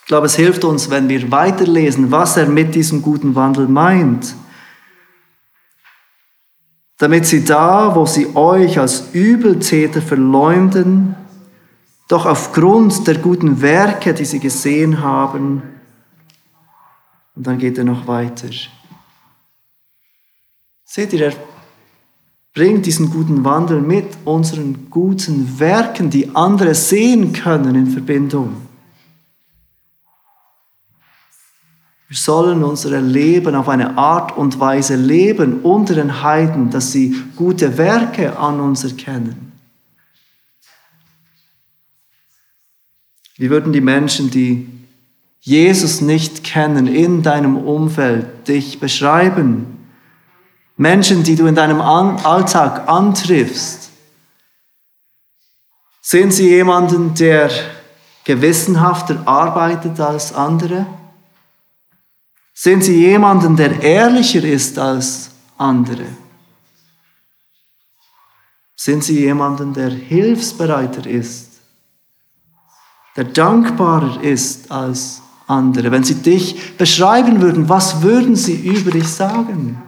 Ich 0.00 0.06
glaube, 0.06 0.26
es 0.26 0.36
hilft 0.36 0.64
uns, 0.64 0.88
wenn 0.88 1.10
wir 1.10 1.30
weiterlesen, 1.30 2.10
was 2.10 2.38
er 2.38 2.46
mit 2.46 2.74
diesem 2.74 3.02
guten 3.02 3.34
Wandel 3.34 3.68
meint. 3.68 4.34
Damit 6.98 7.26
sie 7.26 7.44
da, 7.44 7.94
wo 7.96 8.06
sie 8.06 8.34
euch 8.36 8.78
als 8.78 9.12
Übeltäter 9.12 10.00
verleumden, 10.00 11.16
doch 12.08 12.26
aufgrund 12.26 13.06
der 13.06 13.18
guten 13.18 13.60
Werke, 13.60 14.14
die 14.14 14.24
sie 14.24 14.38
gesehen 14.38 15.00
haben, 15.00 15.62
und 17.34 17.46
dann 17.46 17.58
geht 17.58 17.78
er 17.78 17.84
noch 17.84 18.06
weiter. 18.06 18.48
Seht 20.84 21.12
ihr, 21.12 21.26
er 21.26 21.32
bringt 22.54 22.86
diesen 22.86 23.10
guten 23.10 23.44
Wandel 23.44 23.80
mit 23.80 24.06
unseren 24.24 24.88
guten 24.88 25.58
Werken, 25.58 26.10
die 26.10 26.36
andere 26.36 26.74
sehen 26.74 27.32
können 27.32 27.74
in 27.74 27.86
Verbindung. 27.88 28.54
Wir 32.08 32.16
sollen 32.16 32.62
unser 32.62 33.00
Leben 33.00 33.54
auf 33.54 33.68
eine 33.68 33.96
Art 33.96 34.36
und 34.36 34.60
Weise 34.60 34.94
leben 34.94 35.62
unter 35.62 35.94
den 35.94 36.22
Heiden, 36.22 36.70
dass 36.70 36.92
sie 36.92 37.16
gute 37.34 37.78
Werke 37.78 38.38
an 38.38 38.60
uns 38.60 38.84
erkennen. 38.84 39.52
Wie 43.36 43.50
würden 43.50 43.72
die 43.72 43.80
Menschen, 43.80 44.30
die 44.30 44.68
Jesus 45.40 46.00
nicht 46.00 46.44
kennen, 46.44 46.86
in 46.86 47.22
deinem 47.22 47.56
Umfeld 47.56 48.48
dich 48.48 48.78
beschreiben? 48.78 49.88
Menschen, 50.76 51.22
die 51.22 51.36
du 51.36 51.46
in 51.46 51.54
deinem 51.54 51.80
Alltag 51.80 52.88
antriffst, 52.88 53.90
sehen 56.00 56.30
sie 56.30 56.48
jemanden, 56.48 57.14
der 57.14 57.50
gewissenhafter 58.24 59.26
arbeitet 59.26 59.98
als 60.00 60.32
andere? 60.34 60.86
Sehen 62.54 62.80
sie 62.80 63.00
jemanden, 63.00 63.56
der 63.56 63.82
ehrlicher 63.82 64.44
ist 64.44 64.78
als 64.78 65.30
andere? 65.58 66.06
Sind 68.76 69.02
sie 69.02 69.18
jemanden, 69.18 69.74
der 69.74 69.90
hilfsbereiter 69.90 71.04
ist, 71.06 71.50
der 73.16 73.24
dankbarer 73.24 74.22
ist 74.22 74.70
als 74.70 75.20
andere? 75.48 75.90
Wenn 75.90 76.04
sie 76.04 76.22
dich 76.22 76.76
beschreiben 76.76 77.40
würden, 77.40 77.68
was 77.68 78.02
würden 78.02 78.36
sie 78.36 78.54
über 78.54 78.92
dich 78.92 79.08
sagen? 79.08 79.82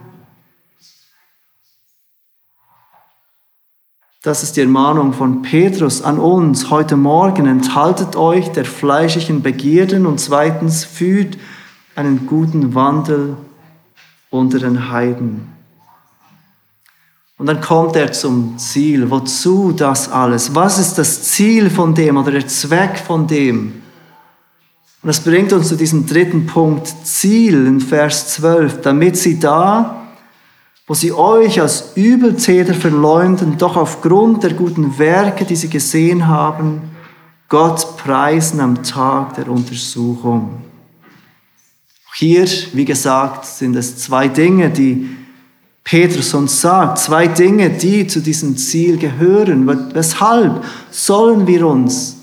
Das 4.23 4.43
ist 4.43 4.57
die 4.57 4.63
Ermahnung 4.63 5.13
von 5.13 5.43
Petrus 5.43 6.03
an 6.03 6.19
uns 6.19 6.69
heute 6.69 6.97
Morgen. 6.97 7.47
Enthaltet 7.47 8.17
euch 8.17 8.51
der 8.51 8.65
fleischlichen 8.65 9.41
Begierden 9.41 10.05
und 10.05 10.19
zweitens 10.19 10.85
führt 10.85 11.39
einen 11.97 12.27
guten 12.27 12.75
Wandel 12.75 13.37
unter 14.31 14.59
den 14.59 14.91
Heiden. 14.91 15.49
Und 17.39 17.47
dann 17.47 17.61
kommt 17.61 17.97
er 17.97 18.13
zum 18.13 18.57
Ziel. 18.59 19.11
Wozu 19.11 19.73
das 19.73 20.11
alles? 20.11 20.55
Was 20.55 20.79
ist 20.79 20.95
das 20.95 21.23
Ziel 21.25 21.69
von 21.69 21.95
dem 21.95 22.17
oder 22.17 22.31
der 22.31 22.47
Zweck 22.47 22.99
von 22.99 23.27
dem? 23.27 23.83
Und 25.03 25.09
das 25.09 25.21
bringt 25.21 25.53
uns 25.53 25.69
zu 25.69 25.77
diesem 25.77 26.07
dritten 26.07 26.47
Punkt, 26.47 26.87
Ziel 27.05 27.67
in 27.67 27.81
Vers 27.81 28.35
12, 28.35 28.81
damit 28.81 29.17
sie 29.17 29.39
da 29.39 30.07
wo 30.87 30.95
sie 30.95 31.13
euch 31.13 31.61
als 31.61 31.93
Übeltäter 31.97 32.75
verleumden, 32.75 33.59
doch 33.59 33.77
aufgrund 33.77 34.45
der 34.45 34.55
guten 34.55 34.99
Werke, 34.99 35.45
die 35.45 35.57
sie 35.57 35.69
gesehen 35.69 36.29
haben, 36.29 36.83
Gott 37.49 37.97
preisen 37.97 38.61
am 38.61 38.83
Tag 38.83 39.35
der 39.35 39.49
Untersuchung. 39.49 40.63
Hier, 42.19 42.47
wie 42.73 42.87
gesagt, 42.87 43.45
sind 43.45 43.77
es 43.77 43.99
zwei 43.99 44.29
Dinge, 44.29 44.71
die 44.71 45.07
Petrus 45.85 46.33
uns 46.33 46.63
sagt, 46.63 46.99
zwei 46.99 47.27
Dinge, 47.27 47.69
die 47.69 48.07
zu 48.07 48.21
diesem 48.21 48.57
Ziel 48.57 48.97
gehören. 48.97 49.69
Weshalb 49.95 50.65
sollen 50.91 51.47
wir 51.47 51.67
uns 51.67 52.17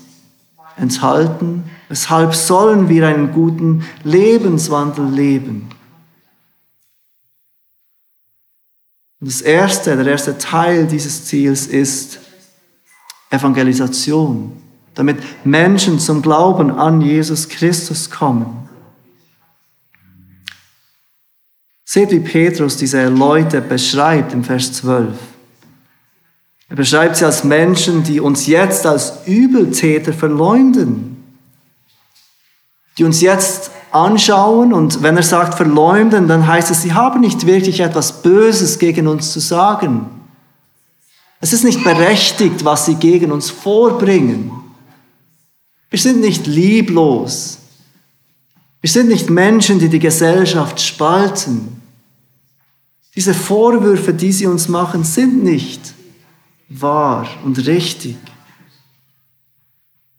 enthalten? 0.76 1.62
Weshalb 1.88 2.34
sollen 2.34 2.88
wir 2.88 3.06
einen 3.06 3.30
guten 3.30 3.84
Lebenswandel 4.02 5.06
leben? 5.06 5.68
Und 9.20 9.30
das 9.30 9.42
erste, 9.42 9.96
der 9.96 10.06
erste 10.08 10.36
Teil 10.38 10.88
dieses 10.88 11.24
Ziels 11.24 11.68
ist 11.68 12.18
Evangelisation, 13.30 14.52
damit 14.94 15.18
Menschen 15.44 16.00
zum 16.00 16.20
Glauben 16.20 16.72
an 16.72 17.00
Jesus 17.00 17.48
Christus 17.48 18.10
kommen. 18.10 18.64
Seht, 21.84 22.10
wie 22.10 22.20
Petrus 22.20 22.76
diese 22.76 23.08
Leute 23.08 23.60
beschreibt 23.60 24.32
im 24.32 24.42
Vers 24.42 24.72
12. 24.72 25.08
Er 26.70 26.76
beschreibt 26.76 27.16
sie 27.16 27.26
als 27.26 27.44
Menschen, 27.44 28.02
die 28.02 28.20
uns 28.20 28.46
jetzt 28.46 28.86
als 28.86 29.26
Übeltäter 29.26 30.12
verleumden, 30.12 31.22
die 32.96 33.04
uns 33.04 33.20
jetzt 33.20 33.70
anschauen 33.90 34.72
und 34.72 35.02
wenn 35.02 35.16
er 35.16 35.22
sagt 35.22 35.54
verleumden, 35.54 36.26
dann 36.26 36.46
heißt 36.46 36.70
es, 36.70 36.82
sie 36.82 36.94
haben 36.94 37.20
nicht 37.20 37.46
wirklich 37.46 37.80
etwas 37.80 38.22
Böses 38.22 38.78
gegen 38.78 39.06
uns 39.06 39.30
zu 39.30 39.40
sagen. 39.40 40.06
Es 41.40 41.52
ist 41.52 41.62
nicht 41.62 41.84
berechtigt, 41.84 42.64
was 42.64 42.86
sie 42.86 42.94
gegen 42.96 43.30
uns 43.30 43.50
vorbringen. 43.50 44.50
Wir 45.90 45.98
sind 45.98 46.22
nicht 46.22 46.46
lieblos. 46.46 47.58
Wir 48.84 48.90
sind 48.90 49.08
nicht 49.08 49.30
Menschen, 49.30 49.78
die 49.78 49.88
die 49.88 49.98
Gesellschaft 49.98 50.78
spalten. 50.78 51.80
Diese 53.14 53.32
Vorwürfe, 53.32 54.12
die 54.12 54.30
sie 54.30 54.46
uns 54.46 54.68
machen, 54.68 55.04
sind 55.04 55.42
nicht 55.42 55.94
wahr 56.68 57.26
und 57.46 57.66
richtig. 57.66 58.18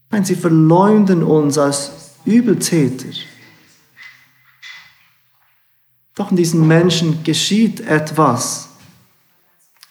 Nein, 0.10 0.26
sie 0.26 0.34
verleumden 0.34 1.22
uns 1.22 1.60
als 1.60 1.92
Übeltäter. 2.26 3.16
Doch 6.16 6.32
in 6.32 6.38
diesen 6.38 6.68
Menschen 6.68 7.24
geschieht 7.24 7.82
etwas. 7.82 8.70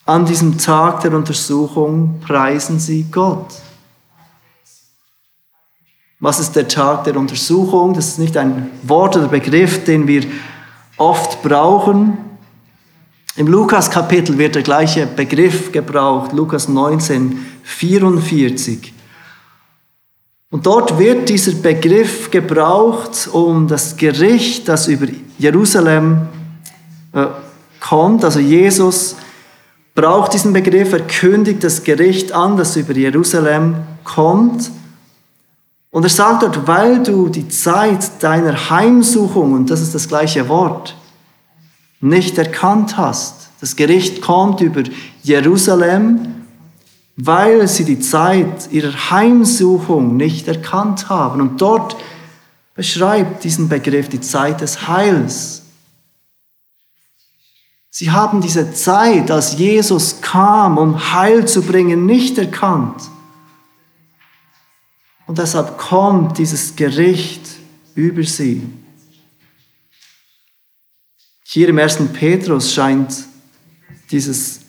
An 0.05 0.27
diesem 0.27 0.59
Tag 0.59 1.03
der 1.03 1.13
Untersuchung 1.15 2.19
preisen 2.19 2.81
sie 2.81 3.07
Gott. 3.09 3.55
Was 6.25 6.41
ist 6.41 6.57
der 6.57 6.67
Tag 6.67 7.05
der 7.05 7.17
Untersuchung? 7.17 7.93
Das 7.93 8.07
ist 8.09 8.19
nicht 8.19 8.39
ein 8.39 8.71
Wort 8.83 9.15
oder 9.15 9.29
Begriff, 9.29 9.85
den 9.85 10.07
wir 10.07 10.25
oft 10.97 11.43
brauchen. 11.43 12.17
Im 13.37 13.47
Lukas-Kapitel 13.47 14.39
wird 14.39 14.55
der 14.55 14.63
gleiche 14.63 15.07
Begriff 15.07 15.71
gebraucht, 15.71 16.33
Lukas 16.33 16.67
19, 16.67 17.45
44. 17.63 18.95
Und 20.51 20.65
dort 20.65 20.99
wird 20.99 21.29
dieser 21.29 21.53
Begriff 21.53 22.31
gebraucht, 22.31 23.29
um 23.31 23.69
das 23.69 23.95
Gericht, 23.99 24.67
das 24.67 24.89
über 24.89 25.09
Jerusalem 25.37 26.29
äh, 27.13 27.27
kommt. 27.81 28.25
Also 28.25 28.41
Jesus 28.41 29.17
braucht 29.95 30.33
diesen 30.33 30.55
Begriff, 30.55 30.91
er 30.95 31.01
kündigt 31.01 31.63
das 31.63 31.85
Gericht 31.85 32.33
an, 32.33 32.57
das 32.57 32.77
über 32.77 32.95
Jerusalem 32.95 33.77
kommt. 34.05 34.71
Und 35.95 36.03
er 36.03 36.11
sagt 36.11 36.43
dort, 36.43 36.67
weil 36.67 37.03
du 37.03 37.29
die 37.29 37.49
Zeit 37.49 38.23
deiner 38.23 38.69
Heimsuchung, 38.69 39.53
und 39.53 39.71
das 39.71 39.81
ist 39.81 39.95
das 39.95 40.09
gleiche 40.09 40.49
Wort, 40.49 40.97
nicht 42.01 42.37
erkannt 42.37 42.97
hast. 42.97 43.49
Das 43.61 43.77
Gericht 43.77 44.21
kommt 44.21 44.61
über 44.61 44.83
Jerusalem 45.23 46.35
weil 47.17 47.69
sie 47.69 47.85
die 47.85 48.01
Zeit 48.01 48.73
ihrer 48.73 49.11
Heimsuchung 49.11 50.17
nicht 50.17 50.49
erkannt 50.49 51.09
haben. 51.09 51.41
Und 51.41 51.61
dort 51.61 51.97
beschreibt 52.75 53.45
diesen 53.45 53.69
Begriff 53.69 54.09
die 54.09 54.21
Zeit 54.21 54.61
des 54.61 54.89
Heils. 54.89 55.63
Sie 57.91 58.11
haben 58.11 58.41
diese 58.41 58.73
Zeit, 58.73 59.31
als 59.31 59.57
Jesus 59.57 60.21
kam, 60.21 60.79
um 60.79 61.13
Heil 61.13 61.47
zu 61.47 61.63
bringen, 61.63 62.07
nicht 62.07 62.37
erkannt. 62.39 63.01
Und 65.27 65.39
deshalb 65.39 65.79
kommt 65.79 66.39
dieses 66.39 66.77
Gericht 66.77 67.49
über 67.95 68.23
sie. 68.25 68.63
Hier 71.45 71.69
im 71.69 71.79
ersten 71.79 72.13
Petrus 72.13 72.75
scheint 72.75 73.15
dieses 74.11 74.65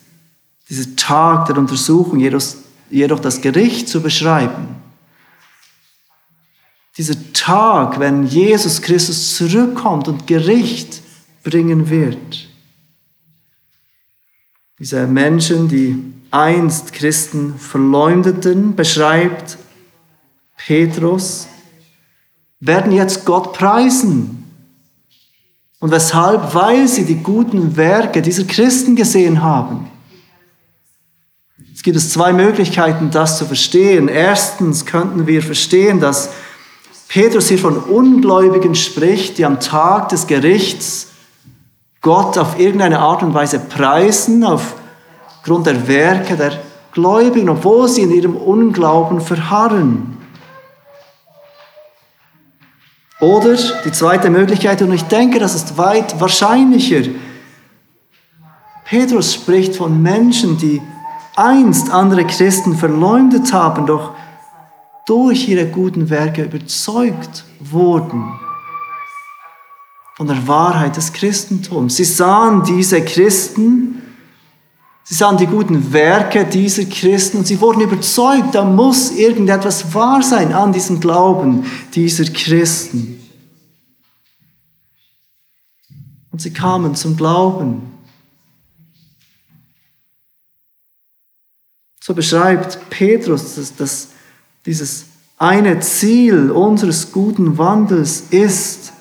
dieser 0.70 0.96
Tag 0.96 1.46
der 1.46 1.58
Untersuchung, 1.58 2.20
jedoch 2.20 3.20
das 3.20 3.42
Gericht 3.42 3.88
zu 3.88 4.02
beschreiben. 4.02 4.76
Dieser 6.98 7.16
Tag, 7.34 8.00
wenn 8.00 8.26
Jesus 8.26 8.82
Christus 8.82 9.36
zurückkommt 9.36 10.08
und 10.08 10.28
Gericht 10.28 11.02
bringen 11.44 11.90
wird. 11.90 12.50
Diese 14.80 15.06
Menschen, 15.06 15.68
die 15.68 16.02
einst 16.32 16.94
Christen 16.94 17.60
verleumdeten, 17.60 18.76
beschreibt 18.76 19.58
Petrus, 20.66 21.48
werden 22.60 22.92
jetzt 22.92 23.26
Gott 23.26 23.54
preisen. 23.54 24.44
Und 25.80 25.92
weshalb? 25.92 26.56
Weil 26.56 26.88
sie 26.88 27.06
die 27.06 27.22
guten 27.22 27.78
Werke 27.78 28.24
dieser 28.24 28.46
Christen 28.46 28.96
gesehen 28.96 29.44
haben. 29.44 29.88
Es 31.72 31.84
gibt 31.84 31.98
es 31.98 32.12
zwei 32.12 32.34
Möglichkeiten, 32.34 33.12
das 33.12 33.38
zu 33.38 33.46
verstehen. 33.46 34.08
Erstens 34.08 34.88
könnten 34.88 35.28
wir 35.28 35.44
verstehen, 35.44 36.00
dass 36.00 36.30
Petrus 37.10 37.50
hier 37.50 37.60
von 37.60 37.78
Ungläubigen 37.78 38.74
spricht, 38.74 39.38
die 39.38 39.46
am 39.46 39.60
Tag 39.60 40.10
des 40.10 40.26
Gerichts 40.26 41.10
Gott 42.02 42.40
auf 42.40 42.60
irgendeine 42.60 43.00
Art 43.00 43.22
und 43.22 43.36
Weise 43.36 43.60
preisen, 43.60 44.44
auf 44.44 44.76
aufgrund 45.28 45.68
der 45.68 45.88
Werke 45.88 46.36
der 46.36 46.60
Gläubigen, 46.92 47.50
obwohl 47.50 47.88
sie 47.88 48.02
in 48.02 48.12
ihrem 48.12 48.36
Unglauben 48.36 49.22
verharren. 49.22 50.15
Oder 53.20 53.56
die 53.86 53.92
zweite 53.92 54.30
Möglichkeit, 54.30 54.82
und 54.82 54.92
ich 54.92 55.04
denke, 55.04 55.40
das 55.40 55.56
ist 55.56 55.78
weit 55.78 56.20
wahrscheinlicher. 56.20 57.10
Petrus 58.84 59.34
spricht 59.34 59.76
von 59.76 60.02
Menschen, 60.02 60.58
die 60.58 60.82
einst 61.36 61.92
andere 61.92 62.26
Christen 62.26 62.76
verleumdet 62.76 63.52
haben, 63.54 63.86
doch 63.86 64.14
durch 65.06 65.48
ihre 65.48 65.68
guten 65.68 66.10
Werke 66.10 66.44
überzeugt 66.44 67.46
wurden 67.60 68.40
von 70.16 70.28
der 70.28 70.48
Wahrheit 70.48 70.96
des 70.96 71.12
Christentums. 71.12 71.98
Sie 71.98 72.06
sahen 72.06 72.64
diese 72.64 73.04
Christen, 73.04 74.02
sie 75.06 75.14
sahen 75.14 75.38
die 75.38 75.46
guten 75.46 75.94
Werke 75.94 76.46
dieser 76.46 76.84
Christen 76.86 77.38
und 77.38 77.48
sie 77.48 77.62
wurden 77.62 77.82
überzeugt, 77.82 78.54
da 78.54 78.66
muss 78.66 79.12
irgendetwas 79.12 79.94
wahr 79.94 80.22
sein 80.22 80.52
an 80.52 80.74
diesem 80.74 81.00
Glauben 81.00 81.66
dieser 81.94 82.26
Christen. 82.26 83.22
Und 86.32 86.42
sie 86.42 86.52
kamen 86.52 86.96
zum 86.96 87.16
Glauben. 87.16 87.94
So 92.04 92.14
beschreibt 92.14 92.90
Petrus, 92.90 93.56
dass, 93.56 93.76
dass 93.76 94.10
dieses 94.66 95.06
eine 95.38 95.80
Ziel 95.80 96.52
unseres 96.52 97.12
guten 97.12 97.58
Wandels 97.58 98.26
ist, 98.32 98.92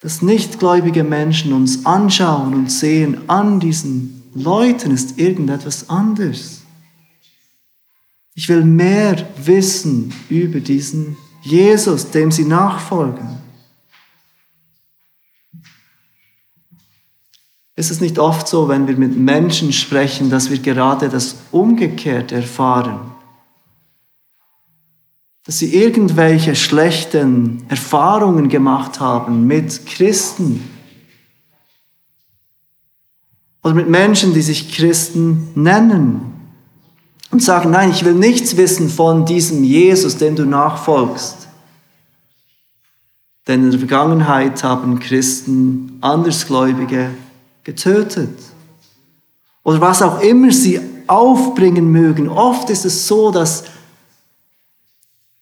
dass 0.00 0.22
nichtgläubige 0.22 1.04
Menschen 1.04 1.52
uns 1.52 1.84
anschauen 1.84 2.54
und 2.54 2.72
sehen, 2.72 3.28
an 3.28 3.60
diesen 3.60 4.22
Leuten 4.34 4.92
ist 4.92 5.18
irgendetwas 5.18 5.90
anders. 5.90 6.62
Ich 8.34 8.48
will 8.48 8.64
mehr 8.64 9.28
wissen 9.36 10.12
über 10.30 10.60
diesen 10.60 11.16
Jesus, 11.42 12.10
dem 12.10 12.30
sie 12.32 12.44
nachfolgen. 12.44 13.38
Ist 17.76 17.90
es 17.90 18.00
nicht 18.00 18.18
oft 18.18 18.46
so, 18.46 18.68
wenn 18.68 18.86
wir 18.86 18.96
mit 18.96 19.16
Menschen 19.16 19.72
sprechen, 19.72 20.30
dass 20.30 20.50
wir 20.50 20.58
gerade 20.58 21.08
das 21.08 21.36
Umgekehrte 21.50 22.36
erfahren? 22.36 23.19
Dass 25.50 25.58
sie 25.58 25.74
irgendwelche 25.74 26.54
schlechten 26.54 27.64
Erfahrungen 27.68 28.48
gemacht 28.48 29.00
haben 29.00 29.48
mit 29.48 29.84
Christen 29.84 30.62
oder 33.64 33.74
mit 33.74 33.88
Menschen, 33.88 34.32
die 34.32 34.42
sich 34.42 34.72
Christen 34.72 35.48
nennen 35.56 36.20
und 37.32 37.42
sagen, 37.42 37.72
nein, 37.72 37.90
ich 37.90 38.04
will 38.04 38.14
nichts 38.14 38.56
wissen 38.56 38.88
von 38.88 39.26
diesem 39.26 39.64
Jesus, 39.64 40.18
dem 40.18 40.36
du 40.36 40.44
nachfolgst. 40.44 41.48
Denn 43.48 43.64
in 43.64 43.70
der 43.72 43.80
Vergangenheit 43.80 44.62
haben 44.62 45.00
Christen 45.00 45.98
Andersgläubige 46.00 47.10
getötet. 47.64 48.38
Oder 49.64 49.80
was 49.80 50.00
auch 50.00 50.20
immer 50.20 50.52
sie 50.52 50.78
aufbringen 51.08 51.90
mögen. 51.90 52.28
Oft 52.28 52.70
ist 52.70 52.84
es 52.84 53.08
so, 53.08 53.32
dass 53.32 53.64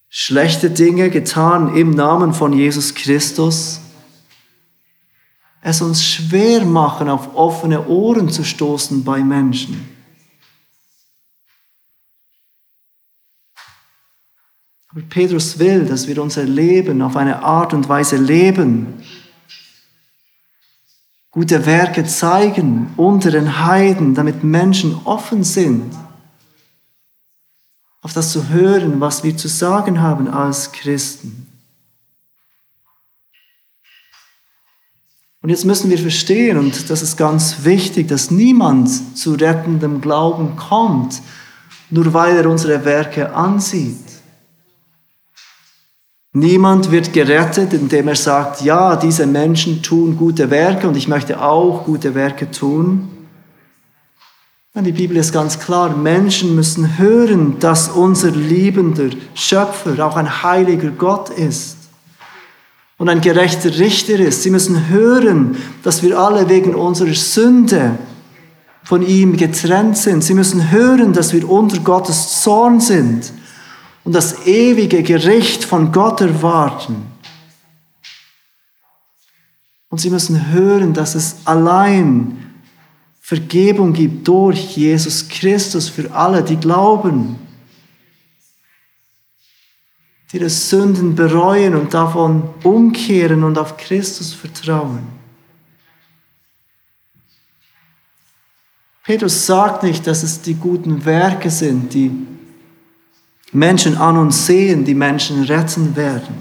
schlechte 0.08 0.70
Dinge 0.70 1.10
getan 1.10 1.76
im 1.76 1.90
Namen 1.90 2.32
von 2.32 2.52
Jesus 2.52 2.94
Christus, 2.94 3.80
es 5.60 5.82
uns 5.82 6.04
schwer 6.04 6.64
machen, 6.64 7.08
auf 7.08 7.34
offene 7.34 7.88
Ohren 7.88 8.30
zu 8.30 8.44
stoßen 8.44 9.04
bei 9.04 9.22
Menschen. 9.22 9.96
Aber 14.90 15.02
Petrus 15.02 15.58
will, 15.58 15.84
dass 15.84 16.06
wir 16.06 16.22
unser 16.22 16.44
Leben 16.44 17.02
auf 17.02 17.16
eine 17.16 17.42
Art 17.42 17.74
und 17.74 17.88
Weise 17.88 18.16
leben, 18.16 19.02
gute 21.30 21.66
Werke 21.66 22.04
zeigen 22.06 22.94
unter 22.96 23.30
den 23.30 23.66
Heiden, 23.66 24.14
damit 24.14 24.42
Menschen 24.44 24.98
offen 25.04 25.44
sind 25.44 25.92
auf 28.00 28.12
das 28.12 28.32
zu 28.32 28.48
hören, 28.48 29.00
was 29.00 29.24
wir 29.24 29.36
zu 29.36 29.48
sagen 29.48 30.00
haben 30.00 30.28
als 30.28 30.72
Christen. 30.72 31.46
Und 35.40 35.50
jetzt 35.50 35.64
müssen 35.64 35.88
wir 35.90 35.98
verstehen, 35.98 36.58
und 36.58 36.90
das 36.90 37.00
ist 37.00 37.16
ganz 37.16 37.64
wichtig, 37.64 38.08
dass 38.08 38.30
niemand 38.30 39.16
zu 39.16 39.34
rettendem 39.34 40.00
Glauben 40.00 40.56
kommt, 40.56 41.22
nur 41.90 42.12
weil 42.12 42.36
er 42.36 42.50
unsere 42.50 42.84
Werke 42.84 43.34
ansieht. 43.34 43.96
Niemand 46.32 46.90
wird 46.90 47.12
gerettet, 47.12 47.72
indem 47.72 48.08
er 48.08 48.16
sagt, 48.16 48.60
ja, 48.62 48.96
diese 48.96 49.26
Menschen 49.26 49.82
tun 49.82 50.16
gute 50.16 50.50
Werke 50.50 50.86
und 50.86 50.96
ich 50.96 51.08
möchte 51.08 51.40
auch 51.40 51.84
gute 51.84 52.14
Werke 52.14 52.50
tun. 52.50 53.08
Die 54.80 54.92
Bibel 54.92 55.16
ist 55.16 55.32
ganz 55.32 55.58
klar, 55.58 55.96
Menschen 55.96 56.54
müssen 56.54 56.98
hören, 56.98 57.58
dass 57.58 57.88
unser 57.88 58.30
liebender 58.30 59.10
Schöpfer 59.34 60.06
auch 60.06 60.16
ein 60.16 60.44
heiliger 60.44 60.90
Gott 60.90 61.30
ist 61.30 61.76
und 62.96 63.08
ein 63.08 63.20
gerechter 63.20 63.76
Richter 63.76 64.20
ist. 64.20 64.44
Sie 64.44 64.50
müssen 64.50 64.88
hören, 64.88 65.56
dass 65.82 66.04
wir 66.04 66.16
alle 66.16 66.48
wegen 66.48 66.76
unserer 66.76 67.14
Sünde 67.14 67.98
von 68.84 69.02
ihm 69.02 69.36
getrennt 69.36 69.98
sind. 69.98 70.22
Sie 70.22 70.34
müssen 70.34 70.70
hören, 70.70 71.12
dass 71.12 71.32
wir 71.32 71.50
unter 71.50 71.80
Gottes 71.80 72.40
Zorn 72.42 72.80
sind 72.80 73.32
und 74.04 74.14
das 74.14 74.46
ewige 74.46 75.02
Gericht 75.02 75.64
von 75.64 75.90
Gott 75.90 76.20
erwarten. 76.20 77.02
Und 79.88 79.98
sie 79.98 80.10
müssen 80.10 80.52
hören, 80.52 80.94
dass 80.94 81.16
es 81.16 81.38
allein 81.46 82.47
Vergebung 83.28 83.92
gibt 83.92 84.26
durch 84.26 84.74
Jesus 84.74 85.28
Christus 85.28 85.90
für 85.90 86.10
alle, 86.12 86.42
die 86.42 86.56
glauben, 86.56 87.38
die 90.32 90.38
ihre 90.38 90.48
Sünden 90.48 91.14
bereuen 91.14 91.74
und 91.74 91.92
davon 91.92 92.48
umkehren 92.62 93.44
und 93.44 93.58
auf 93.58 93.76
Christus 93.76 94.32
vertrauen. 94.32 95.06
Petrus 99.02 99.44
sagt 99.44 99.82
nicht, 99.82 100.06
dass 100.06 100.22
es 100.22 100.40
die 100.40 100.54
guten 100.54 101.04
Werke 101.04 101.50
sind, 101.50 101.92
die 101.92 102.10
Menschen 103.52 103.98
an 103.98 104.16
uns 104.16 104.46
sehen, 104.46 104.86
die 104.86 104.94
Menschen 104.94 105.42
retten 105.42 105.94
werden. 105.94 106.34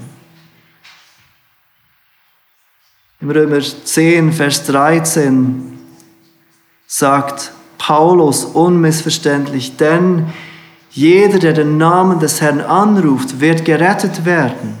Im 3.20 3.28
Römer 3.28 3.60
10, 3.60 4.32
Vers 4.32 4.64
13 4.64 5.77
sagt 6.88 7.52
Paulus 7.76 8.44
unmissverständlich, 8.44 9.76
denn 9.76 10.26
jeder, 10.90 11.38
der 11.38 11.52
den 11.52 11.76
Namen 11.76 12.18
des 12.18 12.40
Herrn 12.40 12.60
anruft, 12.60 13.40
wird 13.40 13.64
gerettet 13.64 14.24
werden. 14.24 14.76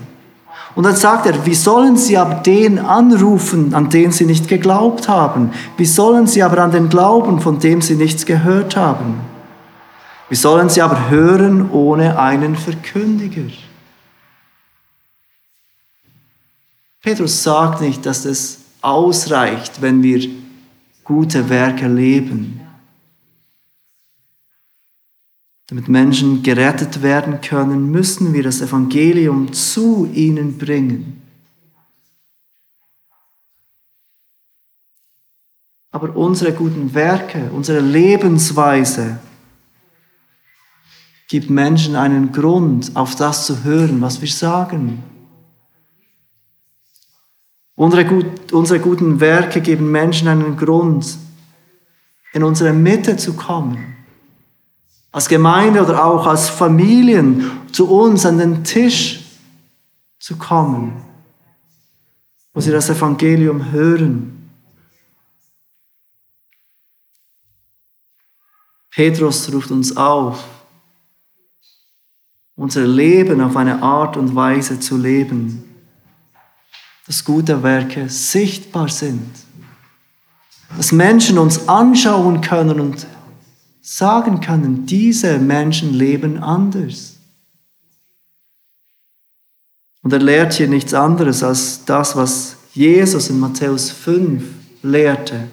Und 0.74 0.84
dann 0.84 0.96
sagt 0.96 1.26
er, 1.26 1.44
wie 1.44 1.54
sollen 1.54 1.96
sie 1.96 2.16
aber 2.16 2.36
den 2.36 2.78
anrufen, 2.78 3.74
an 3.74 3.90
den 3.90 4.10
sie 4.10 4.24
nicht 4.24 4.48
geglaubt 4.48 5.08
haben? 5.08 5.52
Wie 5.76 5.84
sollen 5.84 6.26
sie 6.26 6.42
aber 6.42 6.58
an 6.58 6.70
den 6.70 6.88
glauben, 6.88 7.40
von 7.40 7.58
dem 7.58 7.82
sie 7.82 7.94
nichts 7.94 8.24
gehört 8.24 8.76
haben? 8.76 9.20
Wie 10.28 10.34
sollen 10.34 10.68
sie 10.68 10.82
aber 10.82 11.10
hören 11.10 11.70
ohne 11.70 12.18
einen 12.18 12.56
Verkündiger? 12.56 13.52
Petrus 17.02 17.42
sagt 17.42 17.80
nicht, 17.80 18.04
dass 18.06 18.24
es 18.24 18.58
ausreicht, 18.80 19.80
wenn 19.82 20.02
wir 20.02 20.28
gute 21.08 21.48
Werke 21.48 21.88
leben. 21.88 22.60
Damit 25.66 25.88
Menschen 25.88 26.42
gerettet 26.42 27.02
werden 27.02 27.40
können, 27.40 27.90
müssen 27.90 28.34
wir 28.34 28.42
das 28.42 28.60
Evangelium 28.60 29.52
zu 29.52 30.08
ihnen 30.12 30.58
bringen. 30.58 31.22
Aber 35.90 36.14
unsere 36.14 36.52
guten 36.52 36.92
Werke, 36.92 37.50
unsere 37.52 37.80
Lebensweise 37.80 39.18
gibt 41.28 41.48
Menschen 41.48 41.96
einen 41.96 42.32
Grund, 42.32 42.94
auf 42.94 43.14
das 43.16 43.46
zu 43.46 43.64
hören, 43.64 44.02
was 44.02 44.20
wir 44.20 44.28
sagen. 44.28 45.02
Unsere, 47.78 48.04
gut, 48.04 48.52
unsere 48.52 48.80
guten 48.80 49.20
Werke 49.20 49.60
geben 49.60 49.92
Menschen 49.92 50.26
einen 50.26 50.56
Grund, 50.56 51.16
in 52.32 52.42
unsere 52.42 52.72
Mitte 52.72 53.16
zu 53.16 53.34
kommen. 53.34 53.94
Als 55.12 55.28
Gemeinde 55.28 55.84
oder 55.84 56.04
auch 56.04 56.26
als 56.26 56.48
Familien 56.48 57.48
zu 57.70 57.88
uns 57.88 58.26
an 58.26 58.38
den 58.38 58.64
Tisch 58.64 59.24
zu 60.18 60.36
kommen, 60.36 61.04
wo 62.52 62.60
sie 62.60 62.72
das 62.72 62.90
Evangelium 62.90 63.70
hören. 63.70 64.50
Petrus 68.90 69.52
ruft 69.54 69.70
uns 69.70 69.96
auf, 69.96 70.42
unser 72.56 72.84
Leben 72.88 73.40
auf 73.40 73.54
eine 73.56 73.80
Art 73.84 74.16
und 74.16 74.34
Weise 74.34 74.80
zu 74.80 74.96
leben, 74.96 75.67
dass 77.08 77.24
gute 77.24 77.62
Werke 77.62 78.08
sichtbar 78.08 78.88
sind, 78.88 79.30
dass 80.76 80.92
Menschen 80.92 81.38
uns 81.38 81.66
anschauen 81.66 82.42
können 82.42 82.78
und 82.78 83.06
sagen 83.80 84.40
können, 84.40 84.84
diese 84.84 85.38
Menschen 85.38 85.94
leben 85.94 86.42
anders. 86.42 87.16
Und 90.02 90.12
er 90.12 90.18
lehrt 90.18 90.52
hier 90.52 90.68
nichts 90.68 90.92
anderes 90.92 91.42
als 91.42 91.84
das, 91.86 92.14
was 92.14 92.56
Jesus 92.74 93.30
in 93.30 93.40
Matthäus 93.40 93.90
5 93.90 94.44
lehrte. 94.82 95.48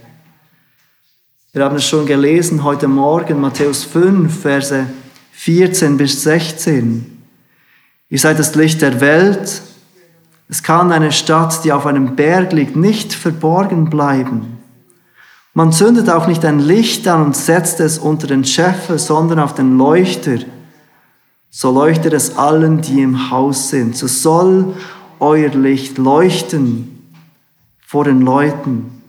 Wir 1.54 1.64
haben 1.64 1.78
es 1.78 1.88
schon 1.88 2.06
gelesen 2.06 2.66
heute 2.66 2.90
Morgen, 2.90 3.40
Matthäus 3.40 3.86
5, 3.86 4.42
Verse 4.42 4.88
14 5.32 5.96
bis 5.96 6.22
16. 6.24 7.18
Ihr 8.10 8.20
seid 8.20 8.40
das 8.40 8.56
Licht 8.56 8.82
der 8.82 9.00
Welt. 9.00 9.62
Es 10.48 10.62
kann 10.62 10.92
eine 10.92 11.12
Stadt, 11.12 11.64
die 11.64 11.72
auf 11.72 11.86
einem 11.86 12.16
Berg 12.16 12.54
liegt, 12.54 12.76
nicht 12.76 13.14
verborgen 13.14 13.90
bleiben. 13.90 14.60
Man 15.54 15.72
zündet 15.72 16.10
auch 16.10 16.28
nicht 16.28 16.44
ein 16.46 16.60
Licht 16.60 17.08
an 17.08 17.24
und 17.24 17.36
setzt 17.36 17.80
es 17.80 17.98
unter 17.98 18.28
den 18.28 18.44
Scheffel, 18.44 19.00
sondern 19.00 19.40
auf 19.40 19.56
den 19.56 19.78
Leuchter. 19.78 20.40
So 21.50 21.72
leuchtet 21.72 22.14
es 22.14 22.38
allen, 22.38 22.82
die 22.82 23.02
im 23.02 23.32
Haus 23.32 23.70
sind. 23.70 23.96
So 23.96 24.08
soll 24.08 24.76
euer 25.20 25.50
Licht 25.50 25.98
leuchten 25.98 27.10
vor 27.80 28.04
den 28.04 28.22
Leuten, 28.22 29.02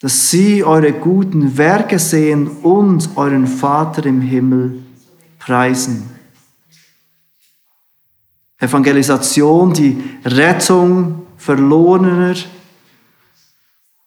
dass 0.00 0.30
sie 0.30 0.62
eure 0.62 0.92
guten 0.92 1.56
Werke 1.56 1.98
sehen 1.98 2.48
und 2.62 3.08
euren 3.16 3.46
Vater 3.46 4.04
im 4.04 4.20
Himmel 4.20 4.82
preisen. 5.38 6.15
Evangelisation, 8.58 9.72
die 9.72 10.02
Rettung 10.24 11.26
Verlorener, 11.36 12.34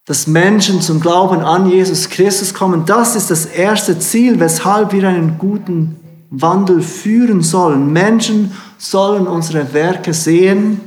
dass 0.06 0.26
Menschen 0.26 0.82
zum 0.82 1.00
Glauben 1.00 1.42
an 1.42 1.70
Jesus 1.70 2.10
Christus 2.10 2.54
kommen, 2.54 2.86
das 2.86 3.16
ist 3.16 3.30
das 3.30 3.46
erste 3.46 4.00
Ziel, 4.00 4.40
weshalb 4.40 4.92
wir 4.92 5.08
einen 5.08 5.38
guten 5.38 5.98
Wandel 6.32 6.82
führen 6.82 7.42
sollen. 7.44 7.94
Menschen 7.94 8.52
sollen 8.80 9.28
unsere 9.28 9.72
Werke 9.74 10.14
sehen, 10.14 10.82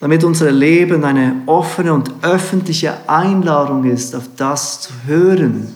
damit 0.00 0.24
unser 0.24 0.50
Leben 0.50 1.04
eine 1.04 1.42
offene 1.46 1.92
und 1.92 2.12
öffentliche 2.22 3.08
Einladung 3.08 3.84
ist, 3.84 4.16
auf 4.16 4.28
das 4.36 4.80
zu 4.80 4.92
hören, 5.06 5.72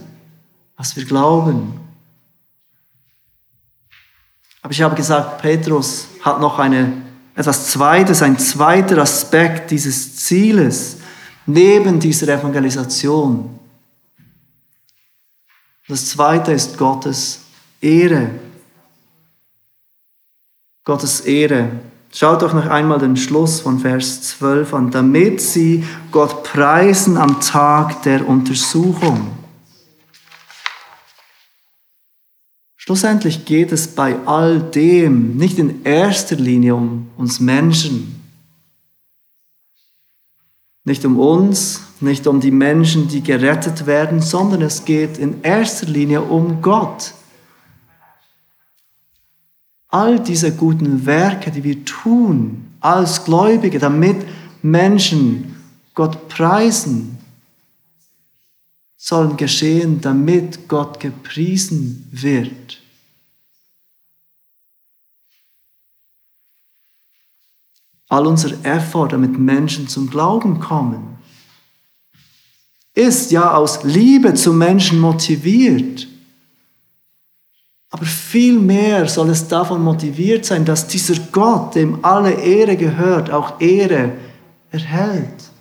was 0.77 0.97
wir 0.97 1.05
glauben. 1.05 1.82
Aber 4.63 4.73
ich 4.73 4.81
habe 4.81 4.95
gesagt, 4.95 5.43
Petrus 5.43 6.07
hat 6.21 6.41
noch 6.41 6.59
eine, 6.59 6.93
etwas 7.35 7.69
Zweites, 7.69 8.23
ein 8.23 8.39
zweiter 8.39 8.99
Aspekt 8.99 9.71
dieses 9.73 10.17
Zieles 10.17 10.99
neben 11.47 11.99
dieser 11.99 12.29
Evangelisation. 12.29 13.59
Das 15.89 16.07
zweite 16.07 16.53
ist 16.53 16.79
Gottes 16.79 17.41
Ehre. 17.81 18.31
Gottes 20.85 21.21
Ehre. 21.23 21.69
Schaut 22.13 22.43
doch 22.43 22.53
noch 22.53 22.67
einmal 22.67 22.99
den 22.99 23.17
Schluss 23.17 23.61
von 23.61 23.81
Vers 23.81 24.23
12 24.23 24.75
an, 24.75 24.91
damit 24.91 25.41
sie 25.41 25.85
Gott 26.13 26.45
preisen 26.45 27.17
am 27.17 27.41
Tag 27.41 28.03
der 28.03 28.29
Untersuchung. 28.29 29.42
Schlussendlich 32.85 33.45
geht 33.45 33.71
es 33.71 33.87
bei 33.87 34.17
all 34.27 34.59
dem 34.61 35.37
nicht 35.37 35.57
in 35.61 35.85
erster 35.85 36.35
Linie 36.35 36.75
um 36.75 37.11
uns 37.17 37.39
Menschen, 37.39 38.21
nicht 40.83 41.05
um 41.05 41.17
uns, 41.17 41.83
nicht 42.01 42.27
um 42.27 42.41
die 42.41 42.51
Menschen, 42.51 43.07
die 43.07 43.23
gerettet 43.23 43.87
werden, 43.87 44.21
sondern 44.21 44.63
es 44.63 44.85
geht 44.85 45.17
in 45.17 45.45
erster 45.45 45.87
Linie 45.87 46.23
um 46.23 46.61
Gott. 46.61 47.15
All 49.87 50.19
diese 50.19 50.51
guten 50.51 51.07
Werke, 51.07 51.53
die 51.53 51.63
wir 51.63 51.85
tun 51.85 52.67
als 52.81 53.25
Gläubige, 53.25 53.79
damit 53.79 54.27
Menschen 54.61 55.55
Gott 55.95 56.27
preisen, 56.27 57.17
sollen 59.05 59.37
geschehen, 59.37 60.01
damit 60.01 60.69
Gott 60.69 61.01
gepriesen 61.01 62.07
wird. 62.13 62.83
all 68.13 68.27
unser 68.27 68.51
Effort, 68.63 69.09
damit 69.09 69.39
Menschen 69.39 69.89
zum 69.89 70.11
Glauben 70.11 70.61
kommen, 70.61 71.17
ist 72.93 73.31
ja 73.31 73.55
aus 73.55 73.85
Liebe 73.85 74.35
zu 74.35 74.53
Menschen 74.53 75.01
motiviert. 75.01 76.07
Aber 77.89 78.05
vielmehr 78.05 79.09
soll 79.09 79.31
es 79.31 79.49
davon 79.49 79.83
motiviert 79.83 80.45
sein, 80.45 80.67
dass 80.67 80.89
dieser 80.89 81.15
Gott, 81.33 81.75
dem 81.75 82.05
alle 82.05 82.33
Ehre 82.33 82.77
gehört, 82.77 83.31
auch 83.31 83.59
Ehre 83.63 84.13
erhält. 84.71 85.52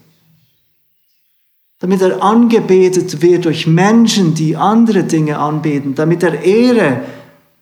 Damit 1.81 2.01
er 2.01 2.21
angebetet 2.21 3.23
wird 3.23 3.45
durch 3.45 3.65
Menschen, 3.65 4.35
die 4.35 4.55
andere 4.55 5.03
Dinge 5.03 5.39
anbeten, 5.39 5.95
damit 5.95 6.21
er 6.21 6.43
Ehre 6.43 7.03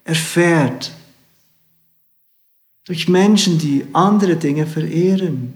erfährt 0.03 0.91
durch 2.84 3.07
Menschen, 3.07 3.57
die 3.57 3.86
andere 3.93 4.36
Dinge 4.36 4.67
verehren. 4.67 5.53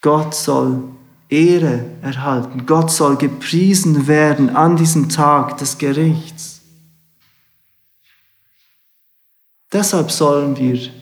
Gott 0.00 0.34
soll 0.34 0.82
Ehre 1.28 1.84
erhalten. 2.02 2.66
Gott 2.66 2.90
soll 2.90 3.16
gepriesen 3.18 4.08
werden 4.08 4.50
an 4.50 4.74
diesem 4.76 5.08
Tag 5.08 5.58
des 5.58 5.78
Gerichts. 5.78 6.60
Deshalb 9.70 10.10
sollen 10.10 10.56
wir 10.56 11.01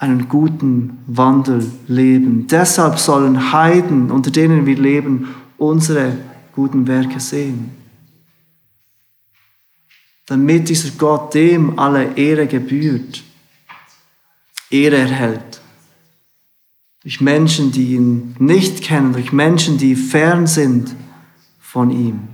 einen 0.00 0.28
guten 0.28 0.98
Wandel 1.06 1.70
leben. 1.86 2.48
Deshalb 2.48 2.98
sollen 2.98 3.52
Heiden, 3.52 4.10
unter 4.10 4.32
denen 4.32 4.66
wir 4.66 4.76
leben, 4.76 5.28
unsere 5.56 6.16
guten 6.52 6.88
Werke 6.88 7.20
sehen 7.20 7.80
damit 10.30 10.68
dieser 10.68 10.90
Gott 10.90 11.34
dem 11.34 11.76
alle 11.76 12.16
Ehre 12.16 12.46
gebührt, 12.46 13.24
Ehre 14.70 14.98
erhält. 14.98 15.60
Durch 17.02 17.20
Menschen, 17.20 17.72
die 17.72 17.94
ihn 17.94 18.36
nicht 18.38 18.80
kennen, 18.80 19.12
durch 19.12 19.32
Menschen, 19.32 19.76
die 19.76 19.96
fern 19.96 20.46
sind 20.46 20.94
von 21.58 21.90
ihm. 21.90 22.28